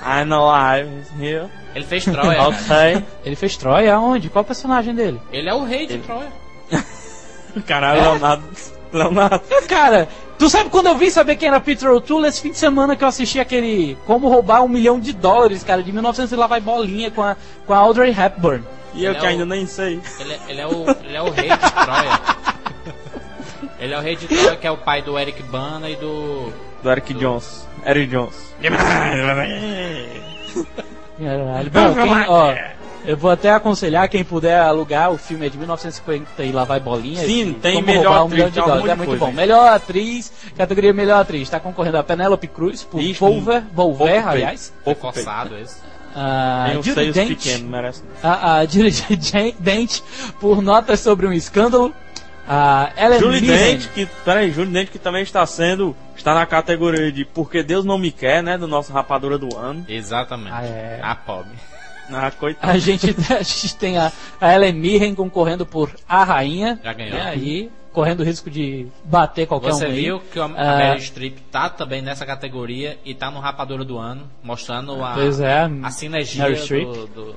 [0.00, 1.46] I'm alive here.
[1.74, 2.42] Ele fez Troia.
[2.42, 3.04] Ok.
[3.24, 4.28] Ele fez Troia aonde?
[4.30, 5.20] Qual o personagem dele?
[5.32, 6.28] Ele é o rei de Troia.
[7.66, 8.44] Caralho, Leonardo.
[8.92, 9.40] Leonardo.
[9.68, 10.08] Cara,
[10.38, 12.26] tu sabe quando eu vim saber quem era Peter O'Toole?
[12.28, 15.82] Esse fim de semana que eu assisti aquele Como Roubar um Milhão de Dólares, cara,
[15.82, 17.36] de 1900 e lá vai bolinha com a,
[17.66, 18.62] com a Audrey Hepburn.
[18.94, 20.00] E eu Ele que é ainda o- nem sei.
[20.20, 22.20] Ele, é- ele é o, ele é o rei de Troia.
[23.80, 26.52] Ele é o rei de Troia, que é o pai do Eric Bana e do.
[26.82, 27.66] Do Eric Jones.
[27.84, 28.54] Eric Jones.
[31.18, 31.70] Caralho.
[31.70, 32.54] Bom, quem, ó,
[33.04, 36.80] eu vou até aconselhar quem puder alugar o filme é de 1950 e lá vai
[36.80, 37.24] bolinha.
[37.24, 38.88] Sim, tem melhor Roubar um atriz, Milhão de Dólares.
[38.88, 39.30] É muito coisa bom.
[39.30, 39.34] aí.
[39.34, 41.50] Melhor atriz, categoria melhor atriz.
[41.50, 44.72] Tá concorrendo a Penélope Cruz por Volver, Volver, aliás.
[44.82, 45.76] Pouco forçado esse.
[46.16, 48.02] A Tem um Judy Dench, pequeno, merece.
[48.22, 50.00] a, a Judy Dent
[50.40, 51.92] por notas sobre um escândalo.
[52.46, 54.06] A Ellen Julie Mirren, Dent, que.
[54.24, 55.96] Peraí, Julie Dent que também está sendo.
[56.16, 58.56] Está na categoria de Porque Deus Não Me Quer, né?
[58.56, 59.84] Do nosso Rapadura do Ano.
[59.88, 60.52] Exatamente.
[60.52, 61.00] Ah, é.
[61.02, 61.50] A pobre.
[62.10, 62.72] Ah, coitado.
[62.72, 66.78] A gente, a gente tem a, a Ellen Mirren concorrendo por A Rainha.
[66.82, 67.16] Já ganhou.
[67.16, 69.94] E aí, correndo o risco de bater qualquer Você um aí.
[70.02, 70.76] viu que a, a Ah.
[70.78, 75.40] Meryl Streep tá também nessa categoria e tá no Rapadura do Ano, mostrando a, Pois
[75.40, 77.36] é, a sinergia do, do-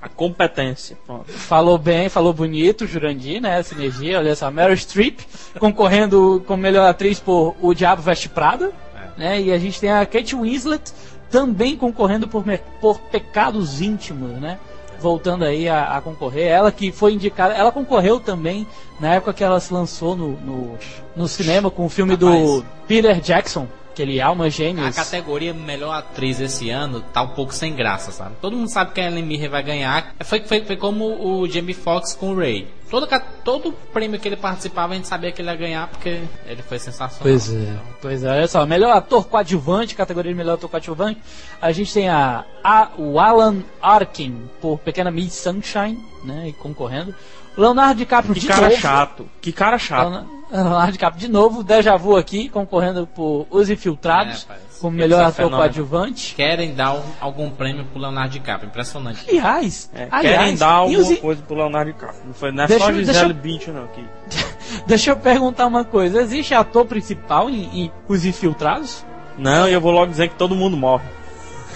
[0.00, 0.96] A competência.
[1.06, 1.30] Pronto.
[1.32, 3.62] falou bem, falou bonito, Jurandir, né?
[3.62, 4.50] Sinergia, olha só.
[4.50, 5.20] Meryl Streep
[5.58, 8.72] concorrendo como melhor atriz por O Diabo Veste Prada.
[9.16, 9.20] É.
[9.20, 9.40] Né?
[9.42, 10.92] E a gente tem a Kate Winslet
[11.34, 12.44] também concorrendo por,
[12.80, 14.56] por Pecados Íntimos, né?
[15.00, 16.46] Voltando aí a, a concorrer.
[16.46, 18.64] Ela que foi indicada, ela concorreu também
[19.00, 20.78] na época que ela se lançou no, no,
[21.16, 22.64] no cinema com o filme do.
[22.86, 23.66] Peter Jackson.
[23.94, 24.94] Aquele Alma A Gêmeos.
[24.96, 28.34] categoria melhor atriz esse ano tá um pouco sem graça, sabe?
[28.40, 30.14] Todo mundo sabe que a Ellen Mirren vai ganhar.
[30.24, 32.66] Foi, foi, foi como o Jamie Foxx com o Ray.
[32.90, 33.08] Todo,
[33.42, 36.78] todo prêmio que ele participava a gente sabia que ele ia ganhar porque ele foi
[36.78, 37.22] sensacional.
[37.22, 41.20] Pois é, pois é, olha só, melhor ator coadjuvante, categoria de melhor ator coadjuvante,
[41.60, 47.14] a gente tem a, a- o Alan Arkin por Pequena Miss Sunshine, né, e concorrendo.
[47.56, 48.80] Leonardo DiCaprio Que de cara novo.
[48.80, 49.28] chato.
[49.40, 50.26] Que cara chato.
[50.50, 55.40] Leonardo DiCaprio de novo, Deja Vu aqui, concorrendo por Os Infiltrados, É, como melhor Esse
[55.40, 56.34] é ator coadjuvante.
[56.34, 58.68] Querem dar um- algum prêmio pro Leonardo DiCaprio.
[58.68, 59.24] Impressionante.
[59.28, 62.20] Aliás, É, aliás, querem dar alguma os- coisa pro Leonardo DiCaprio.
[62.26, 63.86] Não, foi, não é Deixa só eu- Gisele deixa Bündchen, não.
[63.88, 64.04] Que...
[64.86, 69.04] Deixa eu perguntar uma coisa, existe ator principal em, em Os Infiltrados?
[69.38, 71.04] Não, e eu vou logo dizer que todo mundo morre.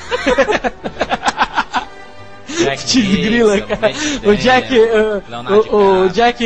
[2.58, 3.92] Jack Desgrila, cara.
[4.24, 5.22] O Jack, uh,
[5.76, 6.44] o, o Jack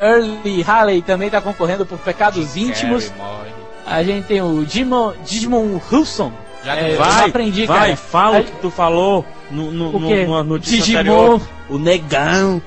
[0.00, 3.08] Early Halley também tá concorrendo por Pecados Jim Íntimos.
[3.16, 3.52] Carrey.
[3.86, 6.32] A gente tem o Digimon, Digimon Wilson.
[6.64, 7.96] Já É, Vai, aprendi, vai, cara.
[7.96, 11.00] fala o que tu falou no, no, O no- numa notícia Digimon.
[11.00, 11.40] anterior.
[11.68, 12.62] O negão.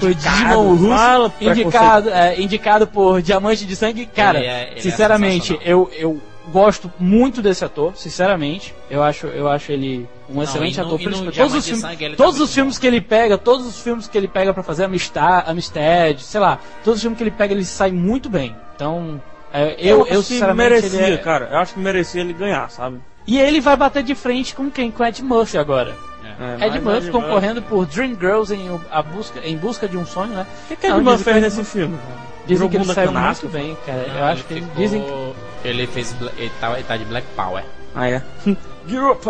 [0.00, 0.96] O Digimon Wilson.
[0.96, 4.06] Fala, Indicado, é, indicado por Diamante de Sangue.
[4.06, 6.20] Cara, Ele é- ele é sinceramente, eu, eu
[6.52, 8.74] gosto muito desse ator, sinceramente.
[8.90, 11.00] Eu acho, eu acho ele um excelente no- ator.
[11.00, 13.80] no todos os filmes, Sangue tá todos muito os filmes que ele pega, todos os
[13.80, 17.30] filmes que ele pega pra fazer Amistad, Amistad, sei lá, todos os filmes que ele
[17.30, 18.54] pega, ele sai muito bem.
[18.74, 19.20] Então,
[19.52, 20.70] é, eu, eu, que sinceramente.
[20.70, 21.48] merecia, ele é- cara.
[21.50, 23.00] Eu acho que merecia ele ganhar, sabe?
[23.26, 24.90] E ele vai bater de frente com quem?
[24.90, 25.94] Com Ed Murphy agora.
[26.38, 30.32] É, Ed Murphy concorrendo por Dreamgirls em, o- a busca, em busca de um sonho,
[30.34, 30.46] né?
[30.64, 31.96] O que, que Ed Não, Murphy fez nesse filme?
[31.96, 32.26] cara?
[32.46, 33.48] Dizem que ele saiu canastra?
[33.48, 34.06] muito bem, cara.
[34.08, 35.68] Não, eu acho ele que ficou- dizem que.
[35.68, 36.14] Ele fez.
[36.36, 37.64] Ele tá, ele tá de Black Power.
[37.94, 38.22] Ah, é.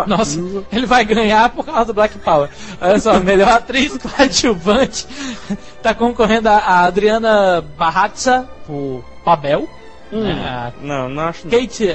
[0.07, 0.39] Nossa,
[0.71, 2.51] ele vai ganhar por causa do Black Power.
[2.79, 5.07] Olha só, melhor atriz coadjuvante.
[5.83, 9.67] tá concorrendo a, a Adriana Barratza por Babel.
[10.13, 10.25] Hum?
[10.31, 11.49] A não, não acho.
[11.49, 11.89] Kate,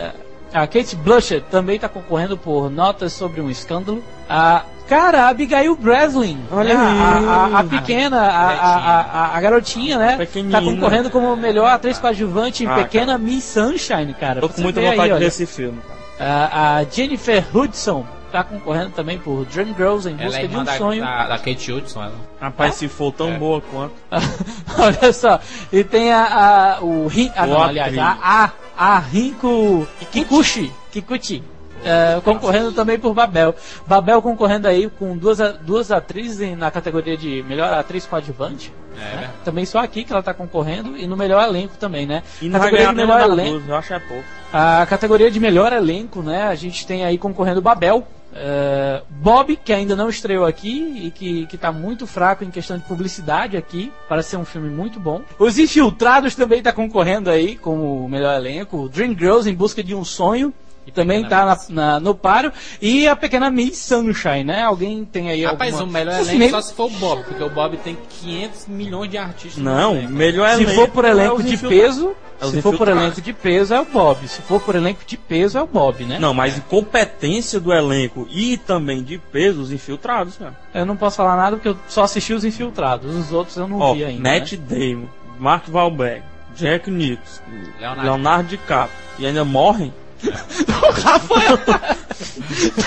[0.52, 4.04] a Kate Blanchett também tá concorrendo por Notas sobre um Escândalo.
[4.28, 6.38] A, cara, a Abigail Breslin.
[6.52, 6.80] Olha né?
[6.82, 7.26] aí.
[7.26, 10.18] a, a, a pequena, a, a, a, a garotinha, né?
[10.18, 10.60] Pequenina.
[10.60, 14.42] Tá concorrendo como melhor atriz coadjuvante em Ah, Pequena Miss Sunshine, cara.
[14.42, 16.02] Tô com muita ver aí, vontade de esse filme, cara.
[16.20, 20.64] A, a Jennifer Hudson tá concorrendo também por Dreamgirls em Ela busca é de um
[20.66, 21.02] da, sonho.
[21.02, 22.04] da, da Kate Hudson.
[22.04, 22.16] Ela.
[22.42, 23.38] Rapaz, se for tão É.
[23.38, 23.94] boa quanto.
[24.78, 25.40] Olha só,
[25.72, 31.42] e tem a, a o Rin, ah, não, aliás, a, a, a Rinko Kikuchi, Kikuchi
[31.84, 33.56] é, concorrendo também por Babel.
[33.86, 38.74] Babel concorrendo aí com duas, duas atrizes na categoria de melhor atriz coadjuvante.
[38.96, 39.10] É, né?
[39.12, 39.34] verdade.
[39.46, 42.24] Também só aqui que ela tá concorrendo e no melhor elenco também, né?
[42.42, 43.60] E não vai categoria ganhar nem melhor elenco.
[43.60, 44.24] duas, eu acho é pouco.
[44.54, 46.44] A categoria de melhor elenco, né?
[46.44, 51.46] A gente tem aí concorrendo Babel, é, Bob, que ainda não estreou aqui e que,
[51.48, 55.22] que tá muito fraco em questão de publicidade aqui, para ser um filme muito bom.
[55.38, 58.90] Os Infiltrados também tá concorrendo aí como melhor elenco.
[58.90, 60.54] Dreamgirls em busca de um sonho.
[60.90, 62.52] Também tá na, na- no páreo.
[62.82, 64.64] E a pequena Miss Sunshine, né?
[64.64, 65.90] Alguém tem aí Rapaz, alguma...
[65.90, 68.68] o melhor Se elenco nem- só se for o Bob, porque o Bob tem 500
[68.68, 69.62] milhões de artistas.
[69.62, 70.12] Não, elenco.
[70.14, 70.80] melhor Se elenco.
[70.82, 73.86] for por elenco é de peso, É se for por elenco de peso é o
[73.86, 74.28] Bob.
[74.28, 76.18] Se for por elenco de peso é o Bob, né?
[76.18, 80.56] Não, mas competência do elenco e também de peso, os infiltrados, cara.
[80.74, 83.16] Eu não posso falar nada porque eu só assisti os infiltrados.
[83.16, 84.24] Os outros eu não Ó, vi ainda.
[84.24, 84.40] né?
[84.40, 85.06] Matt Damon,
[85.38, 86.24] Mark Wahlberg,
[86.56, 87.42] Jack Nicholson,
[87.80, 88.02] Leonardo.
[88.04, 88.98] Leonardo DiCaprio.
[89.20, 89.94] E ainda morrem?
[90.24, 91.96] O Rafael tá...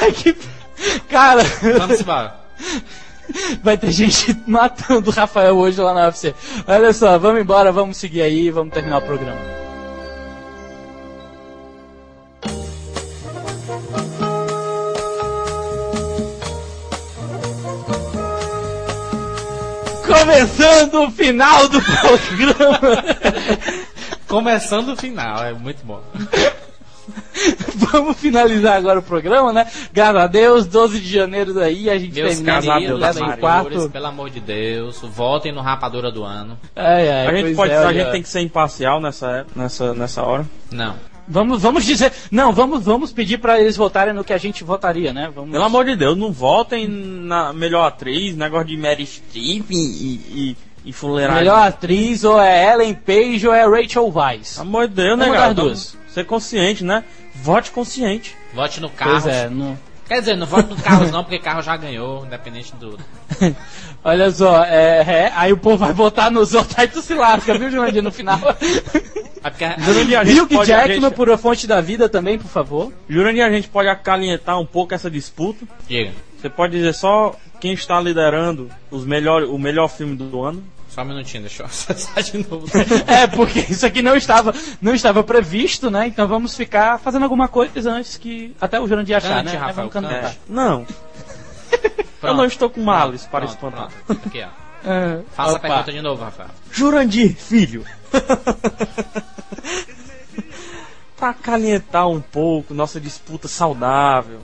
[0.07, 0.37] aqui...
[1.09, 1.43] Cara,
[1.79, 2.35] Vamos embora.
[3.63, 6.35] vai ter gente matando o Rafael hoje lá na UFC.
[6.67, 9.41] Olha só, vamos embora, vamos seguir aí, vamos terminar o programa.
[20.07, 23.05] Começando o final do programa.
[24.27, 26.03] Começando o final, é muito bom.
[27.93, 29.67] Vamos finalizar agora o programa, né?
[29.93, 33.27] Graças a Deus, 12 de janeiro daí, a gente Meus termina casados o da décimo
[33.27, 33.41] Maria.
[33.41, 33.91] quarto.
[33.91, 36.59] pelo amor de Deus, votem no Rapadura do Ano.
[36.75, 39.95] Ai, ai, a gente, pode, é, a gente tem que ser imparcial nessa, época- nessa,
[39.95, 40.47] nessa hora.
[40.71, 40.95] Não.
[41.27, 42.13] Vamos, vamos dizer.
[42.31, 45.31] Não, vamos, vamos pedir pra eles votarem no que a gente votaria, né?
[45.35, 45.51] Vamos...
[45.51, 50.57] Pelo amor de Deus, não votem na melhor atriz, negócio de Mary Streep e, e,
[50.85, 51.41] e fuleiragem.
[51.43, 54.57] Melhor atriz ou é Ellen Page ou é Rachel Weisz.
[54.57, 55.97] Pelo amor de Deus, né, Uma das duas.
[56.15, 57.03] Ser consciente, né?
[57.35, 58.37] Vote consciente.
[58.55, 59.25] Vote no Carlos.
[59.25, 59.77] Pois é, não...
[60.07, 62.99] Quer dizer, não vote no Carlos não, porque Carlos já ganhou, independente do...
[64.05, 67.57] Olha só, é, é, aí o povo vai votar nos outros, aí tu se lasca,
[67.59, 68.39] viu, Jurandir, no final.
[68.39, 72.39] É a- Jurandir, a gente Hugh pode- Jackman gente- por A Fonte da Vida também,
[72.39, 72.93] por favor.
[73.09, 75.65] Jurandir, a gente pode acalentar um pouco essa disputa.
[75.89, 76.13] Diga.
[76.39, 80.63] Você pode dizer só quem está liderando os melhor, o melhor filme do ano.
[80.95, 82.67] Só um minutinho, deixa eu acessar de novo.
[83.07, 86.07] É, porque isso aqui não estava, não estava previsto, né?
[86.07, 89.59] Então vamos ficar fazendo alguma coisa antes que até o Jurandir achar, Cante, né?
[89.59, 89.91] Rafael.
[90.49, 90.87] Não,
[92.23, 93.89] eu não estou com males para Pronto, espantar.
[94.07, 94.29] pronto.
[94.29, 94.65] Aqui, ó.
[94.89, 95.69] É, Faça a opa.
[95.69, 96.51] pergunta de novo, Rafael.
[96.71, 97.85] Jurandir, filho.
[101.17, 104.41] pra calentar um pouco nossa disputa saudável,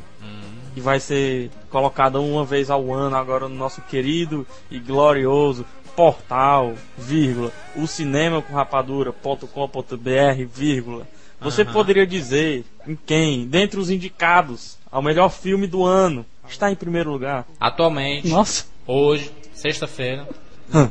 [0.74, 5.66] que vai ser colocada uma vez ao ano agora no nosso querido e glorioso
[6.04, 11.06] portal, vírgula, o cinema com rapadura.com.br, vírgula.
[11.42, 16.74] Você poderia dizer em quem, dentre os indicados ao melhor filme do ano, está em
[16.74, 17.46] primeiro lugar?
[17.60, 18.64] Atualmente, Nossa.
[18.86, 20.26] hoje, sexta-feira,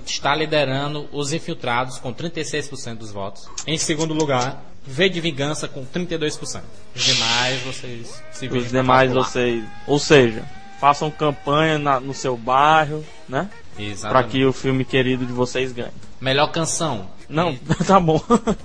[0.05, 3.49] está liderando os infiltrados com 36% dos votos.
[3.66, 6.62] Em segundo lugar, V de Vingança com 32%.
[6.95, 10.43] Os demais, vocês se Os demais vocês, ou seja,
[10.80, 13.49] façam campanha na- no seu bairro, né?
[13.86, 14.30] Pra Exatamente.
[14.32, 15.91] que o filme querido de vocês ganhe.
[16.19, 17.07] Melhor canção.
[17.30, 17.55] Não,
[17.88, 18.21] tá bom.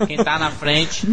[0.06, 1.06] Quem tá na frente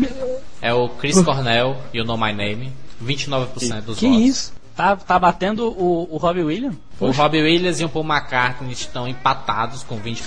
[0.62, 2.72] é o Chris Cornell e o Know My Name.
[3.04, 4.26] 29% dos Que votos.
[4.26, 4.54] isso?
[4.76, 6.78] Tá, tá batendo o, o Robbie Williams?
[7.00, 10.22] O Robbie Williams e o Paul McCartney estão empatados com 20%.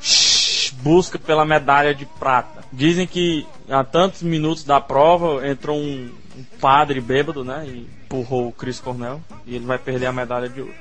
[0.00, 2.62] Shhh, Busca pela medalha de prata.
[2.72, 7.64] Dizem que há tantos minutos da prova entrou um, um padre bêbado, né?
[7.66, 9.20] E empurrou o Chris Cornell.
[9.46, 10.74] E ele vai perder a medalha de ouro.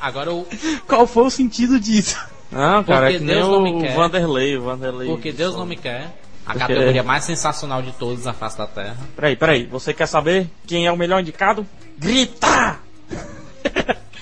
[0.00, 0.46] Agora o
[0.86, 2.18] Qual foi o sentido disso?
[2.50, 3.94] Não, cara, Porque é que nem Deus não me o quer.
[3.94, 5.08] Vanderlei, o Vanderlei.
[5.08, 6.14] Porque Deus não me quer.
[6.44, 8.96] A Porque- categoria mais sensacional de todos na face da Terra.
[9.16, 9.66] Peraí, peraí.
[9.66, 11.66] Você quer saber quem é o melhor indicado?
[11.98, 12.78] Grita!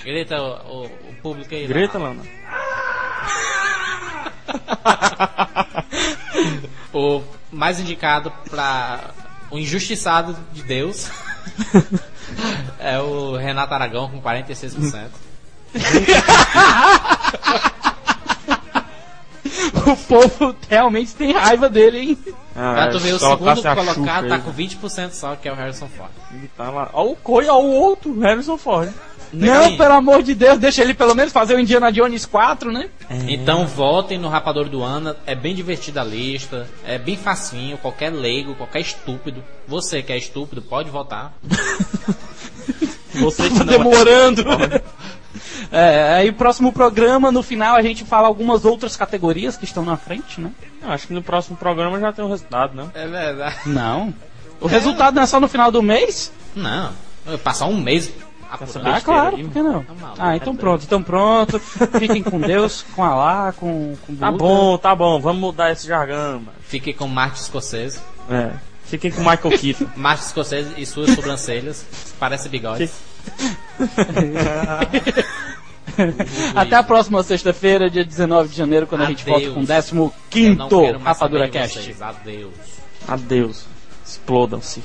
[0.05, 1.67] Grita o, o- o público aí.
[1.67, 2.09] Grita, lá.
[2.11, 2.23] Lana.
[6.93, 7.23] O
[7.53, 9.11] mais indicado pra
[9.51, 11.09] o injustiçado de Deus
[12.83, 15.09] é o Renato Aragão com 46%.
[19.87, 22.19] O povo realmente tem raiva dele, hein?
[22.55, 25.55] Ah, Pra tu ver, o colocasse segundo colocado tá com 20% só, que é o
[25.55, 26.11] Harrison Ford.
[26.33, 26.91] Ele tá lá.
[26.93, 28.91] Ó o coi, ó o outro, Harrison Ford.
[29.33, 29.77] Não, aí.
[29.77, 32.91] pelo amor de Deus, deixa ele pelo menos fazer o Indiana Jones 4, né?
[33.29, 38.11] Então votem no Rapador do Ano, é bem divertida a lista, é bem facinho, qualquer
[38.11, 39.43] leigo, qualquer estúpido.
[39.69, 41.33] Você que é estúpido, pode votar.
[43.21, 44.45] Você Tá não é- demorando.
[45.71, 49.97] É, aí próximo programa, no final a gente fala algumas outras categorias que estão na
[49.97, 50.51] frente, né?
[50.83, 52.89] Acho que no próximo programa já tem o resultado, né?
[52.95, 53.57] É verdade.
[53.67, 54.13] Não.
[54.61, 56.33] O resultado não é só no final do mês?
[56.57, 56.91] Não,
[57.27, 58.13] eu passar um mês
[58.51, 59.85] Ah, claro, aí, por que não?
[59.85, 60.19] Tá maluco.
[60.21, 61.59] Ah, então pronto, então pronto.
[61.61, 64.45] Fiquem com Deus, com Alá, com, com Tá Buda.
[64.45, 66.53] bom, tá bom, vamos mudar esse jargão, mano.
[66.63, 68.01] Fique com Martin Scorsese.
[68.29, 68.51] É.
[68.85, 69.87] Fiquem com o Michael Keaton.
[69.95, 71.87] Martin Scorsese e suas sobrancelhas.
[72.19, 72.91] Parece bigode.
[76.55, 79.55] Até a próxima sexta-feira, dia 19 de janeiro, quando a gente Adeus.
[79.55, 79.97] volta com o 15 Eu
[80.57, 81.97] não quinto quero mais Rapadura Cast.
[82.01, 82.53] Adeus.
[83.07, 83.65] Adeus.
[84.07, 84.83] Explodam-se.